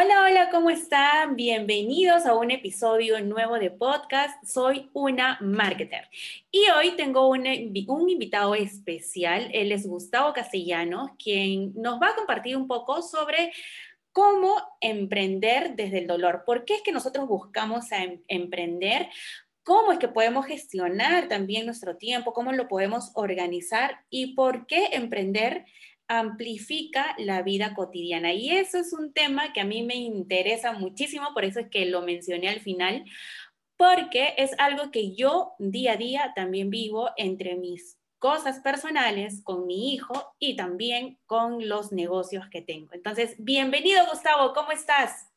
Hola, 0.00 0.26
hola, 0.26 0.50
¿cómo 0.50 0.70
están? 0.70 1.34
Bienvenidos 1.34 2.24
a 2.24 2.34
un 2.34 2.52
episodio 2.52 3.20
nuevo 3.20 3.58
de 3.58 3.72
podcast. 3.72 4.44
Soy 4.44 4.88
una 4.92 5.38
marketer 5.40 6.08
y 6.52 6.70
hoy 6.70 6.92
tengo 6.92 7.26
un, 7.26 7.44
invitado 7.48 8.54
especial. 8.54 9.50
Él 9.52 9.72
es 9.72 9.88
Gustavo 9.88 10.32
Castellanos, 10.32 11.10
quien 11.20 11.72
nos 11.74 12.00
va 12.00 12.10
a 12.10 12.14
compartir 12.14 12.56
un 12.56 12.68
poco 12.68 13.02
sobre 13.02 13.52
cómo 14.12 14.54
emprender 14.80 15.74
desde 15.74 15.98
el 15.98 16.06
dolor. 16.06 16.44
¿Por 16.46 16.64
qué 16.64 16.74
es 16.74 16.82
que 16.82 16.92
nosotros 16.92 17.26
buscamos 17.26 17.90
em, 17.90 18.22
emprender? 18.28 19.08
¿Cómo 19.64 19.90
es 19.90 19.98
que 19.98 20.06
podemos 20.06 20.46
gestionar 20.46 21.26
también 21.26 21.66
nuestro 21.66 21.96
tiempo? 21.96 22.32
¿Cómo 22.32 22.52
lo 22.52 22.68
podemos 22.68 23.10
organizar? 23.14 24.04
¿Y 24.10 24.36
por 24.36 24.68
qué 24.68 24.90
emprender? 24.92 25.64
Amplifica 26.08 27.14
la 27.18 27.42
vida 27.42 27.74
cotidiana. 27.74 28.32
Y 28.32 28.50
eso 28.50 28.78
es 28.78 28.92
un 28.92 29.12
tema 29.12 29.52
que 29.52 29.60
a 29.60 29.64
mí 29.64 29.82
me 29.82 29.94
interesa 29.94 30.72
muchísimo, 30.72 31.28
por 31.34 31.44
eso 31.44 31.60
es 31.60 31.68
que 31.68 31.86
lo 31.86 32.02
mencioné 32.02 32.48
al 32.48 32.60
final, 32.60 33.04
porque 33.76 34.34
es 34.38 34.50
algo 34.58 34.90
que 34.90 35.14
yo 35.14 35.52
día 35.58 35.92
a 35.92 35.96
día 35.96 36.32
también 36.34 36.70
vivo 36.70 37.10
entre 37.16 37.54
mis 37.56 37.98
cosas 38.18 38.58
personales 38.60 39.42
con 39.44 39.66
mi 39.66 39.94
hijo 39.94 40.34
y 40.40 40.56
también 40.56 41.20
con 41.26 41.68
los 41.68 41.92
negocios 41.92 42.46
que 42.50 42.62
tengo. 42.62 42.88
Entonces, 42.92 43.36
bienvenido 43.38 44.04
Gustavo, 44.10 44.52
¿cómo 44.52 44.72
estás? 44.72 45.28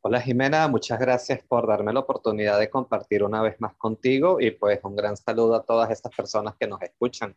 Hola 0.00 0.20
Jimena, 0.20 0.68
muchas 0.68 0.98
gracias 0.98 1.42
por 1.46 1.66
darme 1.66 1.92
la 1.92 2.00
oportunidad 2.00 2.58
de 2.58 2.70
compartir 2.70 3.22
una 3.22 3.42
vez 3.42 3.60
más 3.60 3.74
contigo 3.74 4.40
y 4.40 4.52
pues 4.52 4.80
un 4.84 4.96
gran 4.96 5.16
saludo 5.16 5.54
a 5.56 5.64
todas 5.64 5.90
estas 5.90 6.14
personas 6.14 6.54
que 6.58 6.66
nos 6.66 6.80
escuchan. 6.82 7.36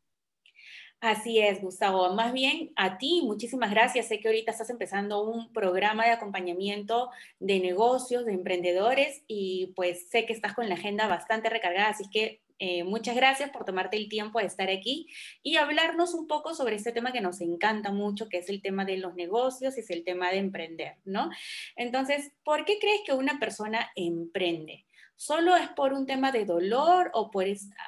Así 1.01 1.39
es, 1.39 1.61
Gustavo. 1.61 2.13
Más 2.13 2.33
bien 2.33 2.73
a 2.75 2.97
ti, 2.97 3.21
muchísimas 3.23 3.71
gracias. 3.71 4.07
Sé 4.07 4.19
que 4.19 4.27
ahorita 4.27 4.51
estás 4.51 4.69
empezando 4.69 5.23
un 5.23 5.53
programa 5.53 6.03
de 6.03 6.11
acompañamiento 6.11 7.09
de 7.39 7.61
negocios, 7.61 8.25
de 8.25 8.33
emprendedores 8.33 9.23
y 9.25 9.71
pues 9.77 10.09
sé 10.09 10.25
que 10.25 10.33
estás 10.33 10.53
con 10.53 10.67
la 10.67 10.75
agenda 10.75 11.07
bastante 11.07 11.49
recargada, 11.49 11.87
así 11.87 12.09
que 12.09 12.41
eh, 12.61 12.83
muchas 12.83 13.15
gracias 13.15 13.49
por 13.51 13.63
tomarte 13.63 13.95
el 13.95 14.09
tiempo 14.09 14.39
de 14.39 14.45
estar 14.47 14.69
aquí 14.69 15.07
y 15.41 15.55
hablarnos 15.55 16.13
un 16.13 16.27
poco 16.27 16.53
sobre 16.53 16.75
este 16.75 16.91
tema 16.91 17.13
que 17.13 17.21
nos 17.21 17.39
encanta 17.39 17.93
mucho, 17.93 18.27
que 18.27 18.39
es 18.39 18.49
el 18.49 18.61
tema 18.61 18.83
de 18.83 18.97
los 18.97 19.15
negocios 19.15 19.77
y 19.77 19.79
es 19.79 19.89
el 19.91 20.03
tema 20.03 20.29
de 20.31 20.39
emprender, 20.39 20.97
¿no? 21.05 21.29
Entonces, 21.77 22.33
¿por 22.43 22.65
qué 22.65 22.77
crees 22.77 23.01
que 23.05 23.13
una 23.13 23.39
persona 23.39 23.89
emprende? 23.95 24.85
¿Solo 25.19 25.53
es 25.57 25.67
por 25.71 25.91
un 25.91 26.05
tema 26.05 26.31
de 26.31 26.45
dolor 26.45 27.11
o 27.13 27.29
por 27.29 27.43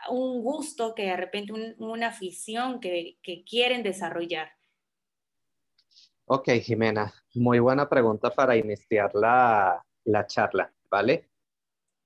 un 0.09 0.41
gusto 0.43 0.93
que 0.93 1.03
de 1.03 1.15
repente, 1.15 1.53
una 1.77 2.07
afición 2.07 2.81
que, 2.81 3.19
quieren 3.49 3.83
desarrollar? 3.83 4.49
Ok, 6.25 6.49
Jimena, 6.61 7.13
muy 7.35 7.59
buena 7.59 7.87
pregunta 7.87 8.31
para 8.31 8.57
iniciar 8.57 9.15
la, 9.15 9.81
la 10.03 10.27
sin 10.27 10.73
¿vale? 10.89 11.29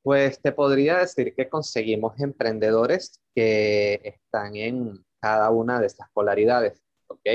Pues 0.03 0.39
te 0.39 0.51
podría 0.51 0.99
decir 0.99 1.33
que 1.33 1.49
conseguimos 1.49 2.19
emprendedores 2.19 3.19
que 3.33 4.01
están 4.03 4.55
en 4.55 5.03
cada 5.19 5.49
una 5.49 5.79
de 5.79 5.87
estas 5.87 6.07
polaridades, 6.11 6.83
¿ok? 7.07 7.25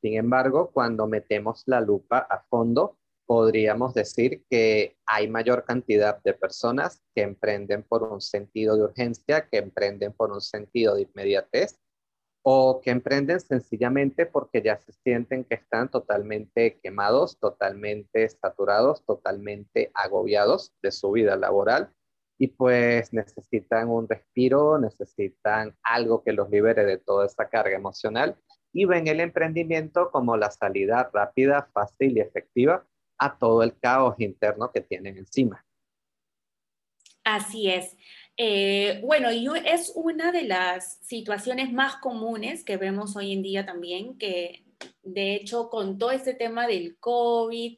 Sin 0.00 0.16
embargo, 0.16 0.70
cuando 0.72 1.08
metemos 1.08 1.64
la 1.66 1.80
lupa 1.80 2.18
a 2.18 2.44
fondo, 2.48 2.96
podríamos 3.28 3.92
decir 3.92 4.42
que 4.48 4.96
hay 5.04 5.28
mayor 5.28 5.66
cantidad 5.66 6.18
de 6.22 6.32
personas 6.32 7.02
que 7.14 7.20
emprenden 7.20 7.82
por 7.82 8.02
un 8.02 8.22
sentido 8.22 8.74
de 8.74 8.84
urgencia, 8.84 9.46
que 9.50 9.58
emprenden 9.58 10.14
por 10.14 10.32
un 10.32 10.40
sentido 10.40 10.94
de 10.94 11.02
inmediatez 11.02 11.78
o 12.42 12.80
que 12.80 12.90
emprenden 12.90 13.38
sencillamente 13.38 14.24
porque 14.24 14.62
ya 14.62 14.78
se 14.78 14.92
sienten 14.92 15.44
que 15.44 15.56
están 15.56 15.90
totalmente 15.90 16.80
quemados, 16.82 17.38
totalmente 17.38 18.26
saturados, 18.30 19.04
totalmente 19.04 19.90
agobiados 19.92 20.72
de 20.80 20.90
su 20.90 21.12
vida 21.12 21.36
laboral 21.36 21.92
y 22.38 22.46
pues 22.46 23.12
necesitan 23.12 23.90
un 23.90 24.08
respiro, 24.08 24.78
necesitan 24.78 25.76
algo 25.82 26.24
que 26.24 26.32
los 26.32 26.48
libere 26.48 26.86
de 26.86 26.96
toda 26.96 27.26
esa 27.26 27.50
carga 27.50 27.76
emocional 27.76 28.38
y 28.72 28.86
ven 28.86 29.06
el 29.06 29.20
emprendimiento 29.20 30.10
como 30.10 30.38
la 30.38 30.50
salida 30.50 31.10
rápida, 31.12 31.68
fácil 31.74 32.16
y 32.16 32.20
efectiva 32.20 32.86
a 33.18 33.36
todo 33.36 33.62
el 33.62 33.78
caos 33.78 34.14
interno 34.18 34.70
que 34.72 34.80
tienen 34.80 35.18
encima. 35.18 35.64
Así 37.24 37.68
es. 37.70 37.96
Eh, 38.36 39.00
bueno, 39.04 39.32
y 39.32 39.48
es 39.66 39.92
una 39.94 40.32
de 40.32 40.44
las 40.44 40.98
situaciones 41.02 41.72
más 41.72 41.96
comunes 41.96 42.64
que 42.64 42.76
vemos 42.76 43.16
hoy 43.16 43.32
en 43.32 43.42
día 43.42 43.66
también, 43.66 44.16
que 44.16 44.64
de 45.02 45.34
hecho 45.34 45.68
con 45.68 45.98
todo 45.98 46.12
este 46.12 46.34
tema 46.34 46.66
del 46.68 46.96
COVID 46.98 47.76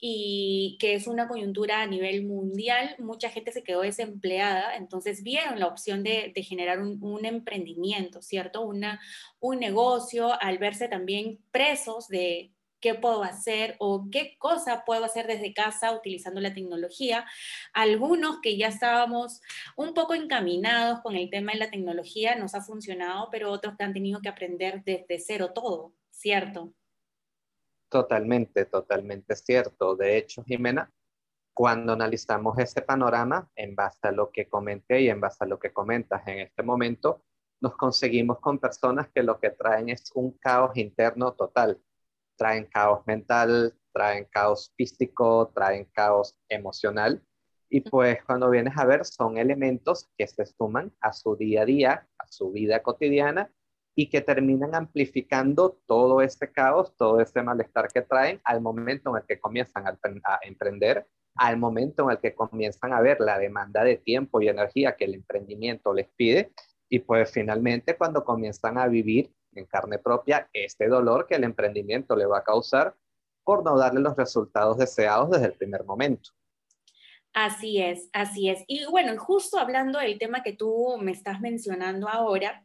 y 0.00 0.78
que 0.80 0.94
es 0.94 1.06
una 1.06 1.28
coyuntura 1.28 1.82
a 1.82 1.86
nivel 1.86 2.24
mundial, 2.24 2.96
mucha 2.98 3.28
gente 3.28 3.52
se 3.52 3.62
quedó 3.62 3.82
desempleada, 3.82 4.76
entonces 4.76 5.22
vieron 5.22 5.60
la 5.60 5.66
opción 5.66 6.02
de, 6.02 6.32
generar 6.42 6.80
un, 6.80 7.02
un, 7.02 7.24
emprendimiento, 7.24 8.22
¿cierto? 8.22 8.62
Una, 8.62 9.00
un 9.40 9.58
negocio, 9.58 10.40
al 10.40 10.58
verse 10.58 10.88
también 10.88 11.38
presos 11.50 12.08
de, 12.08 12.52
qué 12.80 12.94
puedo 12.94 13.22
hacer 13.22 13.76
o 13.78 14.08
qué 14.10 14.36
cosa 14.38 14.84
puedo 14.84 15.04
hacer 15.04 15.26
desde 15.26 15.52
casa 15.52 15.92
utilizando 15.92 16.40
la 16.40 16.54
tecnología. 16.54 17.24
Algunos 17.72 18.40
que 18.40 18.56
ya 18.56 18.68
estábamos 18.68 19.40
un 19.76 19.94
poco 19.94 20.14
encaminados 20.14 21.00
con 21.00 21.16
el 21.16 21.30
tema 21.30 21.52
de 21.52 21.58
la 21.58 21.70
tecnología 21.70 22.36
nos 22.36 22.54
ha 22.54 22.62
funcionado, 22.62 23.28
pero 23.30 23.50
otros 23.50 23.76
que 23.76 23.84
han 23.84 23.92
tenido 23.92 24.20
que 24.20 24.28
aprender 24.28 24.82
desde 24.84 25.18
cero 25.18 25.52
todo, 25.54 25.94
¿cierto? 26.10 26.72
Totalmente, 27.88 28.66
totalmente 28.66 29.34
cierto. 29.34 29.96
De 29.96 30.18
hecho, 30.18 30.44
Jimena, 30.44 30.92
cuando 31.54 31.94
analizamos 31.94 32.58
este 32.58 32.82
panorama 32.82 33.50
en 33.56 33.74
base 33.74 34.08
a 34.08 34.12
lo 34.12 34.30
que 34.30 34.48
comenté 34.48 35.00
y 35.00 35.08
en 35.08 35.20
base 35.20 35.44
a 35.44 35.46
lo 35.46 35.58
que 35.58 35.72
comentas 35.72 36.26
en 36.28 36.40
este 36.40 36.62
momento, 36.62 37.24
nos 37.60 37.76
conseguimos 37.76 38.38
con 38.38 38.58
personas 38.58 39.08
que 39.08 39.22
lo 39.22 39.40
que 39.40 39.50
traen 39.50 39.88
es 39.88 40.12
un 40.14 40.38
caos 40.38 40.76
interno 40.76 41.32
total 41.32 41.80
traen 42.38 42.66
caos 42.66 43.06
mental, 43.06 43.74
traen 43.92 44.26
caos 44.30 44.72
físico, 44.76 45.50
traen 45.54 45.84
caos 45.92 46.38
emocional. 46.48 47.22
Y 47.68 47.82
pues 47.82 48.24
cuando 48.24 48.48
vienes 48.48 48.74
a 48.78 48.86
ver, 48.86 49.04
son 49.04 49.36
elementos 49.36 50.08
que 50.16 50.26
se 50.26 50.46
suman 50.46 50.92
a 51.00 51.12
su 51.12 51.36
día 51.36 51.62
a 51.62 51.64
día, 51.66 52.08
a 52.18 52.26
su 52.26 52.50
vida 52.50 52.82
cotidiana 52.82 53.52
y 53.94 54.08
que 54.08 54.20
terminan 54.20 54.74
amplificando 54.74 55.80
todo 55.86 56.22
ese 56.22 56.50
caos, 56.50 56.96
todo 56.96 57.20
ese 57.20 57.42
malestar 57.42 57.88
que 57.88 58.02
traen 58.02 58.40
al 58.44 58.60
momento 58.60 59.10
en 59.10 59.16
el 59.16 59.26
que 59.26 59.40
comienzan 59.40 59.86
a, 59.86 59.98
a 60.24 60.38
emprender, 60.42 61.06
al 61.34 61.56
momento 61.58 62.04
en 62.04 62.12
el 62.12 62.18
que 62.18 62.34
comienzan 62.34 62.92
a 62.92 63.00
ver 63.00 63.20
la 63.20 63.38
demanda 63.38 63.84
de 63.84 63.96
tiempo 63.96 64.40
y 64.40 64.48
energía 64.48 64.96
que 64.96 65.04
el 65.04 65.14
emprendimiento 65.14 65.92
les 65.92 66.08
pide 66.16 66.52
y 66.88 67.00
pues 67.00 67.30
finalmente 67.30 67.96
cuando 67.96 68.24
comienzan 68.24 68.78
a 68.78 68.86
vivir 68.86 69.32
en 69.54 69.66
carne 69.66 69.98
propia 69.98 70.48
este 70.52 70.88
dolor 70.88 71.26
que 71.26 71.36
el 71.36 71.44
emprendimiento 71.44 72.16
le 72.16 72.26
va 72.26 72.38
a 72.38 72.44
causar 72.44 72.94
por 73.44 73.64
no 73.64 73.78
darle 73.78 74.00
los 74.00 74.16
resultados 74.16 74.78
deseados 74.78 75.30
desde 75.30 75.46
el 75.46 75.54
primer 75.54 75.84
momento. 75.84 76.30
Así 77.32 77.80
es, 77.80 78.08
así 78.12 78.48
es. 78.48 78.64
Y 78.66 78.84
bueno, 78.86 79.16
justo 79.18 79.58
hablando 79.58 79.98
del 79.98 80.18
tema 80.18 80.42
que 80.42 80.54
tú 80.54 80.96
me 81.00 81.12
estás 81.12 81.40
mencionando 81.40 82.08
ahora, 82.08 82.64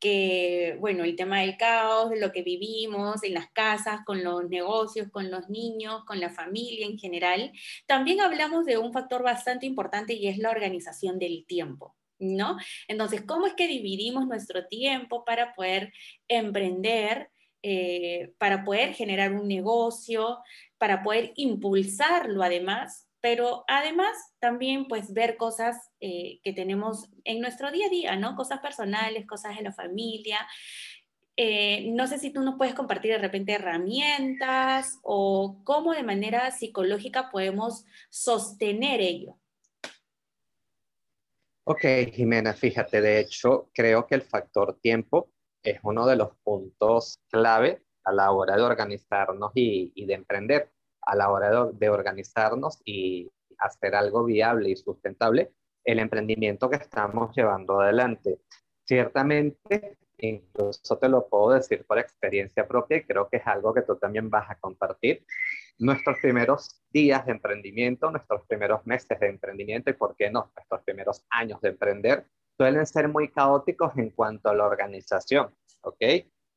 que 0.00 0.76
bueno, 0.80 1.04
el 1.04 1.16
tema 1.16 1.40
del 1.40 1.56
caos, 1.56 2.10
de 2.10 2.20
lo 2.20 2.32
que 2.32 2.42
vivimos 2.42 3.22
en 3.22 3.34
las 3.34 3.50
casas, 3.50 4.00
con 4.04 4.24
los 4.24 4.48
negocios, 4.48 5.08
con 5.10 5.30
los 5.30 5.48
niños, 5.48 6.04
con 6.04 6.20
la 6.20 6.30
familia 6.30 6.86
en 6.86 6.98
general, 6.98 7.52
también 7.86 8.20
hablamos 8.20 8.64
de 8.64 8.78
un 8.78 8.92
factor 8.92 9.22
bastante 9.22 9.66
importante 9.66 10.14
y 10.14 10.28
es 10.28 10.38
la 10.38 10.50
organización 10.50 11.18
del 11.18 11.44
tiempo. 11.46 11.97
¿No? 12.18 12.56
Entonces, 12.88 13.22
¿cómo 13.22 13.46
es 13.46 13.54
que 13.54 13.66
dividimos 13.66 14.26
nuestro 14.26 14.66
tiempo 14.66 15.24
para 15.24 15.54
poder 15.54 15.92
emprender, 16.28 17.30
eh, 17.62 18.32
para 18.38 18.64
poder 18.64 18.94
generar 18.94 19.32
un 19.32 19.48
negocio, 19.48 20.38
para 20.78 21.02
poder 21.02 21.32
impulsarlo 21.36 22.42
además? 22.42 23.08
Pero 23.20 23.64
además 23.66 24.16
también 24.38 24.86
pues 24.86 25.12
ver 25.12 25.36
cosas 25.36 25.90
eh, 26.00 26.38
que 26.44 26.52
tenemos 26.52 27.10
en 27.24 27.40
nuestro 27.40 27.70
día 27.72 27.86
a 27.86 27.90
día, 27.90 28.16
¿no? 28.16 28.36
Cosas 28.36 28.60
personales, 28.60 29.26
cosas 29.26 29.56
de 29.56 29.64
la 29.64 29.72
familia. 29.72 30.38
Eh, 31.40 31.90
no 31.92 32.08
sé 32.08 32.18
si 32.18 32.30
tú 32.30 32.42
nos 32.42 32.56
puedes 32.56 32.74
compartir 32.74 33.12
de 33.12 33.18
repente 33.18 33.52
herramientas 33.52 34.98
o 35.02 35.60
cómo 35.64 35.92
de 35.92 36.02
manera 36.02 36.50
psicológica 36.50 37.30
podemos 37.30 37.84
sostener 38.10 39.00
ello. 39.00 39.38
Ok, 41.70 41.82
Jimena, 42.14 42.54
fíjate, 42.54 43.02
de 43.02 43.20
hecho, 43.20 43.68
creo 43.74 44.06
que 44.06 44.14
el 44.14 44.22
factor 44.22 44.78
tiempo 44.80 45.28
es 45.62 45.78
uno 45.82 46.06
de 46.06 46.16
los 46.16 46.30
puntos 46.42 47.18
clave 47.30 47.82
a 48.04 48.12
la 48.12 48.30
hora 48.30 48.56
de 48.56 48.62
organizarnos 48.62 49.52
y, 49.54 50.06
de 50.06 50.14
emprender, 50.14 50.72
a 51.02 51.14
la 51.14 51.30
hora 51.30 51.66
de, 51.70 51.88
organizarnos 51.90 52.80
y 52.86 53.30
hacer 53.58 53.94
algo 53.96 54.24
viable 54.24 54.70
y 54.70 54.76
sustentable, 54.76 55.52
el 55.84 55.98
emprendimiento 55.98 56.70
que 56.70 56.76
estamos 56.76 57.36
llevando 57.36 57.82
adelante. 57.82 58.40
Ciertamente, 58.86 59.98
incluso 60.16 60.96
te 60.96 61.10
lo 61.10 61.28
puedo 61.28 61.50
decir 61.50 61.84
por 61.84 61.98
experiencia 61.98 62.66
propia 62.66 62.96
y 62.96 63.04
creo 63.04 63.28
que 63.28 63.36
es 63.36 63.46
algo 63.46 63.74
que 63.74 63.82
tú 63.82 63.96
también 63.96 64.30
vas 64.30 64.50
a 64.50 64.54
compartir. 64.58 65.22
Nuestros 65.78 66.18
primeros 66.20 66.82
días 66.90 67.24
de 67.26 67.32
emprendimiento, 67.32 68.10
nuestros 68.10 68.46
primeros 68.46 68.86
meses 68.86 69.18
de 69.20 69.28
emprendimiento 69.28 69.90
y, 69.90 69.94
¿por 69.94 70.16
qué 70.16 70.30
no?, 70.30 70.52
nuestros 70.56 70.82
primeros 70.82 71.24
años 71.30 71.60
de 71.60 71.70
emprender 71.70 72.26
suelen 72.56 72.86
ser 72.86 73.08
muy 73.08 73.28
caóticos 73.28 73.96
en 73.96 74.10
cuanto 74.10 74.48
a 74.48 74.54
la 74.54 74.66
organización, 74.66 75.54
¿ok? 75.82 76.02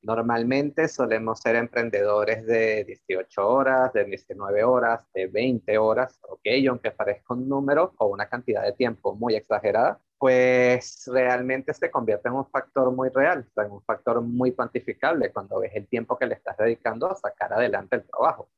Normalmente 0.04 0.88
solemos 0.88 1.40
ser 1.40 1.56
emprendedores 1.56 2.44
de 2.48 2.84
18 2.86 3.48
horas, 3.48 3.94
de 3.94 4.06
19 4.06 4.64
horas, 4.64 5.02
de 5.14 5.28
20 5.28 5.78
horas, 5.78 6.20
¿ok? 6.28 6.42
Y 6.44 6.66
aunque 6.66 6.90
parezca 6.90 7.36
un 7.36 7.48
número 7.48 7.94
o 8.00 8.08
una 8.08 8.28
cantidad 8.28 8.64
de 8.64 8.74
tiempo 8.74 9.14
muy 9.16 9.36
exagerada, 9.36 10.02
pues 10.18 11.04
realmente 11.06 11.74
se 11.76 11.92
convierte 11.92 12.30
en 12.30 12.36
un 12.36 12.50
factor 12.50 12.92
muy 12.92 13.10
real, 13.10 13.48
en 13.58 13.72
un 13.72 13.84
factor 13.84 14.22
muy 14.22 14.54
cuantificable 14.54 15.32
cuando 15.32 15.60
ves 15.60 15.72
el 15.76 15.88
tiempo 15.88 16.18
que 16.18 16.26
le 16.26 16.34
estás 16.34 16.58
dedicando 16.58 17.12
a 17.12 17.16
sacar 17.16 17.54
adelante 17.54 17.98
el 17.98 18.08
trabajo. 18.08 18.50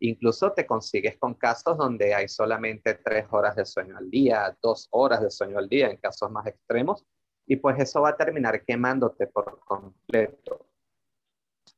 Incluso 0.00 0.52
te 0.52 0.66
consigues 0.66 1.18
con 1.18 1.34
casos 1.34 1.76
donde 1.76 2.14
hay 2.14 2.28
solamente 2.28 2.94
tres 2.94 3.26
horas 3.30 3.56
de 3.56 3.64
sueño 3.64 3.96
al 3.96 4.08
día, 4.10 4.56
dos 4.62 4.88
horas 4.90 5.20
de 5.22 5.30
sueño 5.30 5.58
al 5.58 5.68
día 5.68 5.90
en 5.90 5.96
casos 5.96 6.30
más 6.30 6.46
extremos, 6.46 7.04
y 7.46 7.56
pues 7.56 7.78
eso 7.80 8.02
va 8.02 8.10
a 8.10 8.16
terminar 8.16 8.64
quemándote 8.64 9.26
por 9.26 9.58
completo. 9.60 10.66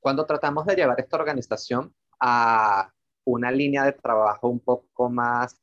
Cuando 0.01 0.27
tratamos 0.27 0.67
de 0.67 0.77
llevar 0.77 1.01
esta 1.01 1.17
organización 1.17 1.95
a 2.21 2.93
una 3.25 3.51
línea 3.51 3.85
de 3.85 3.93
trabajo 3.93 4.49
un 4.49 4.61
poco 4.61 5.09
más 5.09 5.57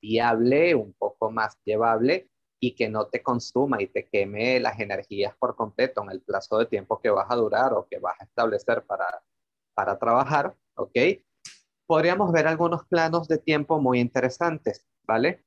viable, 0.00 0.74
un 0.74 0.94
poco 0.94 1.30
más 1.30 1.58
llevable 1.64 2.30
y 2.60 2.74
que 2.74 2.88
no 2.88 3.06
te 3.08 3.22
consuma 3.22 3.82
y 3.82 3.88
te 3.88 4.08
queme 4.08 4.60
las 4.60 4.78
energías 4.78 5.34
por 5.36 5.56
completo 5.56 6.02
en 6.02 6.10
el 6.10 6.22
plazo 6.22 6.58
de 6.58 6.66
tiempo 6.66 7.00
que 7.00 7.10
vas 7.10 7.26
a 7.30 7.36
durar 7.36 7.72
o 7.72 7.86
que 7.88 7.98
vas 7.98 8.20
a 8.20 8.24
establecer 8.24 8.84
para, 8.84 9.22
para 9.74 9.98
trabajar, 9.98 10.54
¿ok? 10.74 10.96
Podríamos 11.88 12.32
ver 12.32 12.46
algunos 12.46 12.84
planos 12.84 13.28
de 13.28 13.38
tiempo 13.38 13.80
muy 13.80 13.98
interesantes, 13.98 14.86
¿vale? 15.06 15.42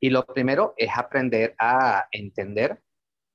Y 0.00 0.08
lo 0.08 0.24
primero 0.24 0.72
es 0.78 0.88
aprender 0.96 1.54
a 1.58 2.06
entender 2.10 2.82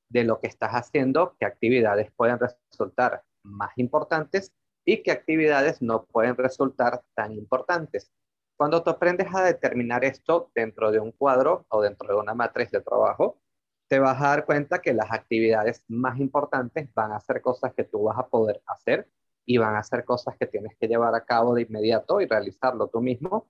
de 0.10 0.24
lo 0.24 0.40
que 0.40 0.48
estás 0.48 0.72
haciendo, 0.72 1.36
qué 1.40 1.46
actividades 1.46 2.12
pueden 2.16 2.40
resultar 2.40 3.24
más 3.44 3.70
importantes 3.78 4.52
y 4.84 5.04
qué 5.04 5.12
actividades 5.12 5.80
no 5.84 6.08
pueden 6.08 6.36
resultar 6.36 7.04
tan 7.16 7.34
importantes. 7.34 8.12
Cuando 8.58 8.82
tú 8.82 8.90
aprendes 8.90 9.28
a 9.36 9.44
determinar 9.44 10.04
esto 10.04 10.50
dentro 10.56 10.90
de 10.92 11.00
un 11.00 11.12
cuadro 11.12 11.68
o 11.70 11.84
dentro 11.84 12.08
de 12.08 12.20
una 12.20 12.34
matriz 12.34 12.72
de 12.72 12.82
trabajo, 12.82 13.40
te 13.88 14.00
vas 14.00 14.20
a 14.20 14.30
dar 14.30 14.46
cuenta 14.48 14.82
que 14.82 14.96
las 14.96 15.12
actividades 15.12 15.84
más 15.88 16.20
importantes 16.20 16.92
van 16.96 17.12
a 17.12 17.20
ser 17.20 17.44
cosas 17.44 17.76
que 17.76 17.84
tú 17.84 18.06
vas 18.06 18.18
a 18.18 18.28
poder 18.28 18.64
hacer 18.66 19.08
y 19.48 19.58
van 19.58 19.76
a 19.78 19.84
ser 19.84 20.04
cosas 20.04 20.36
que 20.38 20.46
tienes 20.46 20.78
que 20.78 20.88
llevar 20.88 21.16
a 21.16 21.24
cabo 21.24 21.56
de 21.56 21.64
inmediato 21.64 22.20
y 22.20 22.28
realizarlo 22.28 22.90
tú 22.90 23.02
mismo 23.02 23.48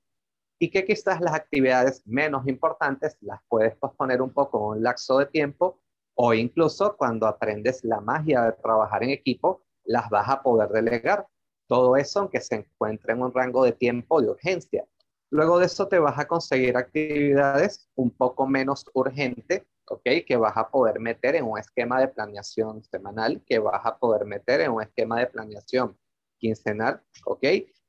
y 0.59 0.69
que 0.69 0.85
quizás 0.85 1.19
las 1.19 1.33
actividades 1.33 2.05
menos 2.05 2.47
importantes 2.47 3.17
las 3.21 3.41
puedes 3.49 3.75
posponer 3.75 4.21
un 4.21 4.31
poco 4.31 4.59
en 4.59 4.77
un 4.77 4.83
lapso 4.83 5.17
de 5.17 5.25
tiempo 5.25 5.79
o 6.15 6.33
incluso 6.33 6.95
cuando 6.95 7.25
aprendes 7.25 7.83
la 7.83 7.99
magia 7.99 8.44
de 8.44 8.51
trabajar 8.53 9.03
en 9.03 9.09
equipo, 9.09 9.63
las 9.85 10.09
vas 10.09 10.29
a 10.29 10.41
poder 10.41 10.69
delegar. 10.69 11.27
Todo 11.67 11.97
eso 11.97 12.21
aunque 12.21 12.41
se 12.41 12.55
encuentre 12.55 13.13
en 13.13 13.21
un 13.23 13.33
rango 13.33 13.63
de 13.63 13.71
tiempo 13.71 14.21
de 14.21 14.29
urgencia. 14.29 14.85
Luego 15.31 15.59
de 15.59 15.65
eso 15.65 15.88
te 15.88 16.00
vas 16.00 16.17
a 16.17 16.27
conseguir 16.27 16.77
actividades 16.77 17.89
un 17.95 18.11
poco 18.11 18.47
menos 18.47 18.85
urgentes, 18.93 19.63
¿ok? 19.89 20.04
Que 20.25 20.38
vas 20.38 20.56
a 20.57 20.69
poder 20.69 21.00
meter 21.00 21.36
en 21.36 21.45
un 21.45 21.57
esquema 21.57 22.00
de 22.00 22.07
planeación 22.07 22.84
semanal, 22.84 23.42
que 23.45 23.60
vas 23.60 23.86
a 23.86 23.98
poder 23.98 24.25
meter 24.25 24.62
en 24.62 24.72
un 24.72 24.81
esquema 24.81 25.19
de 25.19 25.28
planeación 25.28 25.98
quincenal, 26.38 27.01
¿ok? 27.25 27.44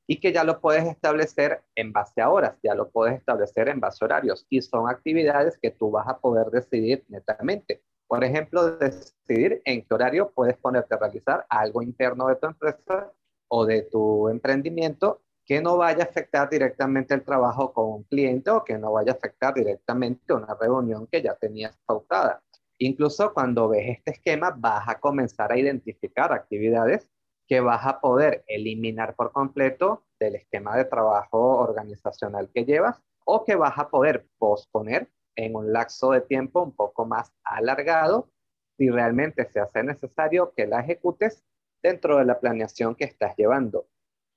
Y 0.07 0.19
que 0.19 0.33
ya 0.33 0.43
lo 0.43 0.59
puedes 0.59 0.85
establecer 0.85 1.61
en 1.75 1.93
base 1.93 2.21
a 2.21 2.29
horas, 2.29 2.55
ya 2.63 2.73
lo 2.73 2.89
puedes 2.89 3.17
establecer 3.17 3.69
en 3.69 3.79
base 3.79 4.03
a 4.03 4.05
horarios. 4.05 4.45
Y 4.49 4.61
son 4.61 4.89
actividades 4.89 5.57
que 5.61 5.71
tú 5.71 5.91
vas 5.91 6.07
a 6.07 6.17
poder 6.17 6.47
decidir 6.47 7.05
netamente. 7.09 7.83
Por 8.07 8.23
ejemplo, 8.23 8.77
decidir 8.77 9.61
en 9.65 9.85
qué 9.85 9.93
horario 9.93 10.31
puedes 10.31 10.57
ponerte 10.57 10.95
a 10.95 10.97
realizar 10.97 11.45
algo 11.47 11.83
interno 11.83 12.27
de 12.27 12.37
tu 12.37 12.47
empresa 12.47 13.13
o 13.47 13.65
de 13.65 13.83
tu 13.83 14.29
emprendimiento 14.29 15.21
que 15.49 15.63
no 15.63 15.77
vaya 15.77 16.03
a 16.03 16.05
afectar 16.05 16.47
directamente 16.47 17.15
el 17.15 17.23
trabajo 17.23 17.73
con 17.73 17.87
un 17.91 18.03
cliente 18.03 18.51
o 18.51 18.63
que 18.63 18.77
no 18.77 18.91
vaya 18.91 19.13
a 19.13 19.15
afectar 19.15 19.51
directamente 19.51 20.31
una 20.31 20.53
reunión 20.53 21.07
que 21.07 21.23
ya 21.23 21.33
tenías 21.33 21.75
pautada. 21.87 22.43
Incluso 22.77 23.33
cuando 23.33 23.67
ves 23.67 23.97
este 23.97 24.11
esquema, 24.11 24.53
vas 24.55 24.87
a 24.87 24.99
comenzar 24.99 25.51
a 25.51 25.57
identificar 25.57 26.31
actividades 26.33 27.09
que 27.47 27.61
vas 27.61 27.83
a 27.83 27.99
poder 27.99 28.43
eliminar 28.45 29.15
por 29.15 29.31
completo 29.31 30.03
del 30.19 30.35
esquema 30.35 30.77
de 30.77 30.85
trabajo 30.85 31.39
organizacional 31.39 32.51
que 32.53 32.65
llevas 32.65 33.01
o 33.25 33.43
que 33.43 33.55
vas 33.55 33.79
a 33.79 33.89
poder 33.89 34.27
posponer 34.37 35.09
en 35.35 35.55
un 35.55 35.73
lapso 35.73 36.11
de 36.11 36.21
tiempo 36.21 36.61
un 36.61 36.75
poco 36.75 37.07
más 37.07 37.33
alargado 37.43 38.29
si 38.77 38.91
realmente 38.91 39.49
se 39.49 39.59
hace 39.59 39.81
necesario 39.81 40.53
que 40.55 40.67
la 40.67 40.81
ejecutes 40.81 41.43
dentro 41.81 42.19
de 42.19 42.25
la 42.25 42.39
planeación 42.39 42.93
que 42.93 43.05
estás 43.05 43.35
llevando. 43.35 43.87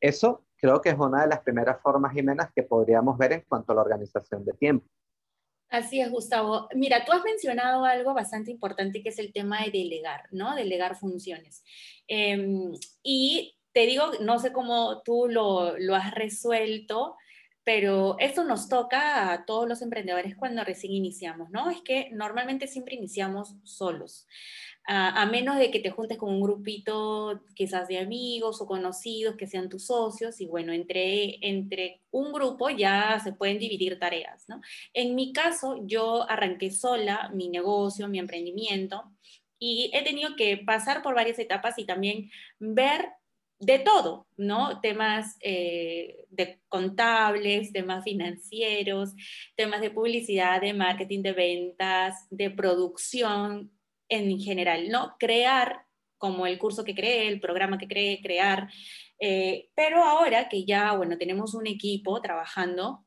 Eso 0.01 0.43
creo 0.63 0.81
que 0.81 0.91
es 0.91 0.99
una 0.99 1.23
de 1.23 1.29
las 1.29 1.41
primeras 1.41 1.83
formas, 1.83 2.13
Jimena, 2.13 2.53
que 2.55 2.63
podríamos 2.63 3.19
ver 3.19 3.33
en 3.33 3.45
cuanto 3.49 3.73
a 3.73 3.75
la 3.75 3.83
organización 3.83 4.45
de 4.45 4.53
tiempo. 4.53 4.87
Así 5.69 6.01
es, 6.01 6.09
Gustavo. 6.09 6.69
Mira, 6.75 7.05
tú 7.05 7.11
has 7.13 7.25
mencionado 7.25 7.85
algo 7.85 8.15
bastante 8.15 8.53
importante 8.53 9.03
que 9.03 9.09
es 9.09 9.19
el 9.19 9.33
tema 9.33 9.65
de 9.65 9.73
delegar, 9.73 10.29
¿no? 10.31 10.55
Delegar 10.55 10.95
funciones. 10.95 11.65
Em, 12.07 12.73
y 13.03 13.59
te 13.73 13.87
digo, 13.87 14.05
no 14.21 14.39
sé 14.39 14.53
cómo 14.53 15.03
tú 15.03 15.27
lo, 15.29 15.77
lo 15.79 15.97
has 15.97 16.15
resuelto, 16.15 17.17
pero 17.65 18.17
eso 18.21 18.45
nos 18.45 18.69
toca 18.69 19.33
a 19.33 19.45
todos 19.45 19.69
los 19.69 19.83
emprendedores 19.83 20.37
cuando 20.37 20.63
recién 20.63 20.93
iniciamos, 20.93 21.51
¿no? 21.51 21.71
Es 21.71 21.81
que 21.83 22.11
normalmente 22.13 22.69
siempre 22.69 22.95
iniciamos 22.95 23.57
solos. 23.65 24.29
A, 24.85 25.27
menos 25.27 25.59
de 25.59 25.71
que 25.71 25.79
te 25.79 25.91
juntes 25.91 26.19
con 26.19 26.31
un 26.31 26.41
grupito 26.41 27.41
quizás 27.55 27.87
de 27.87 27.99
amigos 27.99 28.61
o 28.61 28.67
conocidos 28.67 29.37
que 29.37 29.47
sean 29.47 29.69
tus 29.69 29.87
socios 29.87 30.41
y 30.41 30.47
bueno, 30.47 30.73
entre, 30.73 31.39
entre 31.47 32.01
un 32.11 32.33
grupo 32.33 32.69
ya 32.69 33.21
se 33.23 33.33
pueden 33.33 33.59
dividir 33.59 34.01
tareas, 34.01 34.49
¿no? 34.49 34.61
En 34.93 35.15
mi 35.15 35.33
caso, 35.33 35.83
yo 35.87 36.29
arranqué 36.29 36.73
sola 36.73 37.31
mi 37.33 37.49
negocio, 37.49 38.09
mi 38.09 38.19
emprendimiento 38.19 39.05
y 39.59 39.91
he 39.95 40.03
tenido 40.03 40.35
que 40.35 40.57
pasar 40.57 41.03
por 41.03 41.15
varias 41.15 41.39
etapas 41.39 41.79
y 41.79 41.85
también 41.85 42.31
ver 42.59 43.11
de 43.61 43.79
todo, 43.79 44.27
¿no? 44.37 44.81
Temas 44.81 45.37
eh, 45.41 46.25
de 46.31 46.59
contables, 46.69 47.73
temas 47.73 48.03
financieros, 48.03 49.15
temas 49.55 49.81
de 49.81 49.93
publicidad, 49.93 50.61
de 50.61 50.75
marketing, 50.75 51.23
de 51.23 51.33
ventas, 51.33 52.27
de 52.31 52.51
producción 52.51 53.71
en 54.13 54.39
general, 54.39 54.91
¿no? 54.91 55.17
Crear, 55.19 55.87
como 56.19 56.47
el 56.47 56.59
curso 56.59 56.85
que 56.85 56.95
creé, 56.95 57.29
el 57.29 57.41
programa 57.41 57.79
que 57.79 57.89
creé, 57.89 58.21
crear. 58.21 58.69
Eh, 59.19 59.71
pero 59.75 60.05
ahora 60.05 60.49
que 60.49 60.65
ya, 60.65 60.93
bueno, 60.93 61.17
tenemos 61.17 61.55
un 61.55 61.67
equipo 61.67 62.21
trabajando, 62.21 63.07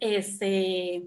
este, 0.00 1.02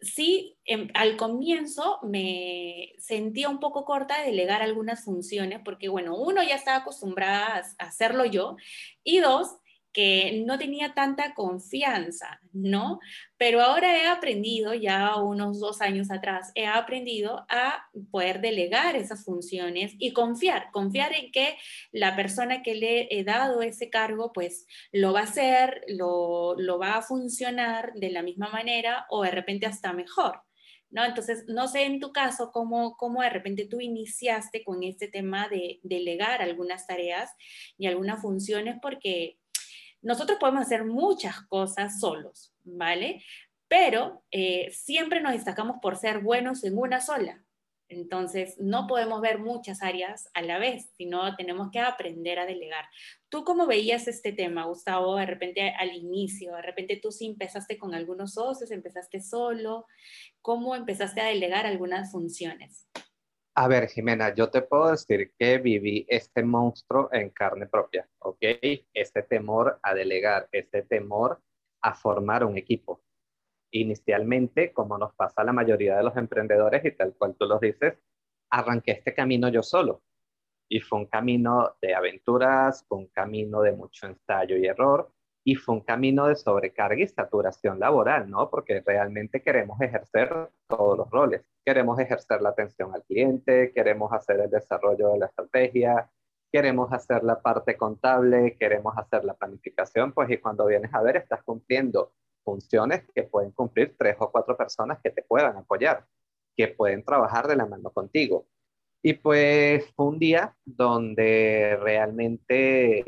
sí, 0.00 0.56
em, 0.64 0.88
al 0.94 1.16
comienzo 1.16 1.98
me 2.02 2.94
sentía 2.98 3.48
un 3.48 3.60
poco 3.60 3.84
corta 3.84 4.20
de 4.20 4.30
delegar 4.30 4.62
algunas 4.62 5.04
funciones, 5.04 5.60
porque 5.64 5.88
bueno, 5.88 6.16
uno 6.16 6.42
ya 6.42 6.54
estaba 6.54 6.78
acostumbrada 6.78 7.62
a 7.78 7.84
hacerlo 7.84 8.24
yo, 8.24 8.56
y 9.02 9.18
dos, 9.18 9.58
que 9.94 10.42
no 10.44 10.58
tenía 10.58 10.92
tanta 10.92 11.34
confianza, 11.34 12.40
¿no? 12.52 12.98
Pero 13.38 13.62
ahora 13.62 13.96
he 13.96 14.06
aprendido, 14.08 14.74
ya 14.74 15.16
unos 15.16 15.60
dos 15.60 15.80
años 15.80 16.10
atrás, 16.10 16.50
he 16.56 16.66
aprendido 16.66 17.46
a 17.48 17.88
poder 18.10 18.40
delegar 18.40 18.96
esas 18.96 19.24
funciones 19.24 19.94
y 19.98 20.12
confiar, 20.12 20.70
confiar 20.72 21.14
en 21.14 21.30
que 21.30 21.56
la 21.92 22.16
persona 22.16 22.62
que 22.62 22.74
le 22.74 23.06
he 23.08 23.22
dado 23.22 23.62
ese 23.62 23.88
cargo, 23.88 24.32
pues 24.32 24.66
lo 24.90 25.12
va 25.12 25.20
a 25.20 25.24
hacer, 25.24 25.82
lo, 25.86 26.56
va 26.78 26.96
a 26.96 27.02
funcionar 27.02 27.92
de 27.94 28.10
la 28.10 28.22
misma 28.22 28.48
manera 28.48 29.06
o 29.10 29.22
de 29.22 29.30
repente 29.30 29.66
hasta 29.66 29.92
mejor. 29.92 30.42
¿No? 30.90 31.04
Entonces, 31.04 31.44
no 31.48 31.66
sé 31.66 31.84
en 31.84 31.98
tu 31.98 32.12
caso 32.12 32.52
cómo, 32.52 32.96
cómo 32.96 33.22
de 33.22 33.30
repente 33.30 33.66
tú 33.66 33.80
iniciaste 33.80 34.62
con 34.62 34.84
este 34.84 35.08
tema 35.08 35.48
de 35.48 35.80
delegar 35.82 36.40
algunas 36.40 36.86
tareas 36.86 37.32
y 37.76 37.88
algunas 37.88 38.22
funciones, 38.22 38.76
porque 38.80 39.38
nosotros 40.04 40.38
podemos 40.38 40.62
hacer 40.62 40.84
muchas 40.84 41.40
cosas 41.48 41.98
solos, 41.98 42.52
¿vale? 42.62 43.24
Pero 43.68 44.22
eh, 44.30 44.70
siempre 44.70 45.20
nos 45.20 45.32
destacamos 45.32 45.78
por 45.80 45.96
ser 45.96 46.20
buenos 46.20 46.62
en 46.62 46.78
una 46.78 47.00
sola. 47.00 47.42
Entonces, 47.88 48.56
no 48.58 48.86
podemos 48.86 49.20
ver 49.20 49.38
muchas 49.38 49.82
áreas 49.82 50.28
a 50.34 50.42
la 50.42 50.58
vez, 50.58 50.90
sino 50.96 51.36
tenemos 51.36 51.70
que 51.70 51.80
aprender 51.80 52.38
a 52.38 52.46
delegar. 52.46 52.84
¿Tú 53.28 53.44
cómo 53.44 53.66
veías 53.66 54.08
este 54.08 54.32
tema, 54.32 54.64
Gustavo, 54.64 55.16
de 55.16 55.26
repente 55.26 55.70
al 55.78 55.94
inicio? 55.94 56.54
De 56.54 56.62
repente 56.62 56.98
tú 57.02 57.10
sí 57.10 57.26
empezaste 57.26 57.78
con 57.78 57.94
algunos 57.94 58.34
socios, 58.34 58.70
empezaste 58.70 59.20
solo. 59.20 59.86
¿Cómo 60.40 60.74
empezaste 60.76 61.20
a 61.20 61.26
delegar 61.26 61.66
algunas 61.66 62.10
funciones? 62.10 62.86
A 63.56 63.68
ver, 63.68 63.88
Jimena, 63.88 64.34
yo 64.34 64.50
te 64.50 64.62
puedo 64.62 64.90
decir 64.90 65.32
que 65.38 65.58
viví 65.58 66.04
este 66.08 66.42
monstruo 66.42 67.08
en 67.12 67.30
carne 67.30 67.68
propia, 67.68 68.08
¿ok? 68.18 68.38
Este 68.92 69.22
temor 69.22 69.78
a 69.80 69.94
delegar, 69.94 70.48
este 70.50 70.82
temor 70.82 71.40
a 71.80 71.94
formar 71.94 72.44
un 72.44 72.58
equipo. 72.58 73.02
Inicialmente, 73.70 74.72
como 74.72 74.98
nos 74.98 75.14
pasa 75.14 75.42
a 75.42 75.44
la 75.44 75.52
mayoría 75.52 75.96
de 75.96 76.02
los 76.02 76.16
emprendedores 76.16 76.84
y 76.84 76.90
tal 76.96 77.14
cual 77.14 77.36
tú 77.38 77.46
lo 77.46 77.60
dices, 77.60 77.94
arranqué 78.50 78.90
este 78.90 79.14
camino 79.14 79.48
yo 79.48 79.62
solo. 79.62 80.02
Y 80.68 80.80
fue 80.80 80.98
un 80.98 81.06
camino 81.06 81.76
de 81.80 81.94
aventuras, 81.94 82.84
fue 82.88 82.98
un 82.98 83.06
camino 83.06 83.62
de 83.62 83.70
mucho 83.70 84.08
ensayo 84.08 84.56
y 84.56 84.66
error, 84.66 85.13
y 85.44 85.56
fue 85.56 85.74
un 85.74 85.80
camino 85.82 86.26
de 86.26 86.36
sobrecarga 86.36 87.02
y 87.02 87.06
saturación 87.06 87.78
laboral, 87.78 88.30
¿no? 88.30 88.48
Porque 88.48 88.82
realmente 88.84 89.42
queremos 89.42 89.78
ejercer 89.80 90.50
todos 90.66 90.96
los 90.96 91.10
roles. 91.10 91.42
Queremos 91.64 91.98
ejercer 91.98 92.40
la 92.40 92.48
atención 92.50 92.94
al 92.94 93.04
cliente, 93.04 93.72
queremos 93.74 94.10
hacer 94.12 94.40
el 94.40 94.50
desarrollo 94.50 95.10
de 95.10 95.18
la 95.18 95.26
estrategia, 95.26 96.10
queremos 96.50 96.90
hacer 96.92 97.22
la 97.24 97.42
parte 97.42 97.76
contable, 97.76 98.56
queremos 98.58 98.96
hacer 98.96 99.24
la 99.24 99.34
planificación, 99.34 100.12
pues 100.12 100.30
y 100.30 100.38
cuando 100.38 100.66
vienes 100.66 100.94
a 100.94 101.02
ver 101.02 101.16
estás 101.16 101.42
cumpliendo 101.42 102.12
funciones 102.42 103.04
que 103.14 103.24
pueden 103.24 103.50
cumplir 103.52 103.94
tres 103.98 104.16
o 104.20 104.30
cuatro 104.30 104.56
personas 104.56 104.98
que 105.02 105.10
te 105.10 105.22
puedan 105.22 105.56
apoyar, 105.56 106.06
que 106.56 106.68
pueden 106.68 107.04
trabajar 107.04 107.48
de 107.48 107.56
la 107.56 107.66
mano 107.66 107.90
contigo. 107.90 108.46
Y 109.02 109.14
pues 109.14 109.92
fue 109.94 110.06
un 110.06 110.18
día 110.18 110.56
donde 110.64 111.76
realmente 111.82 113.04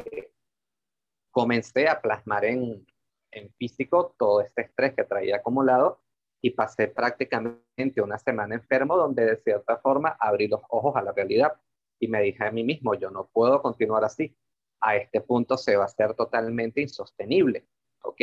comencé 1.36 1.86
a 1.86 2.00
plasmar 2.00 2.46
en, 2.46 2.86
en 3.30 3.52
físico 3.58 4.14
todo 4.18 4.40
este 4.40 4.62
estrés 4.62 4.94
que 4.94 5.04
traía 5.04 5.36
acumulado 5.36 6.00
y 6.40 6.52
pasé 6.52 6.88
prácticamente 6.88 8.00
una 8.02 8.18
semana 8.18 8.54
enfermo 8.54 8.96
donde 8.96 9.26
de 9.26 9.36
cierta 9.36 9.76
forma 9.76 10.16
abrí 10.18 10.48
los 10.48 10.62
ojos 10.70 10.96
a 10.96 11.02
la 11.02 11.12
realidad 11.12 11.52
y 12.00 12.08
me 12.08 12.22
dije 12.22 12.42
a 12.42 12.50
mí 12.50 12.64
mismo, 12.64 12.94
yo 12.94 13.10
no 13.10 13.28
puedo 13.30 13.60
continuar 13.60 14.02
así. 14.02 14.34
A 14.80 14.96
este 14.96 15.20
punto 15.20 15.58
se 15.58 15.76
va 15.76 15.84
a 15.84 15.88
ser 15.88 16.14
totalmente 16.14 16.80
insostenible, 16.80 17.66
¿ok? 18.02 18.20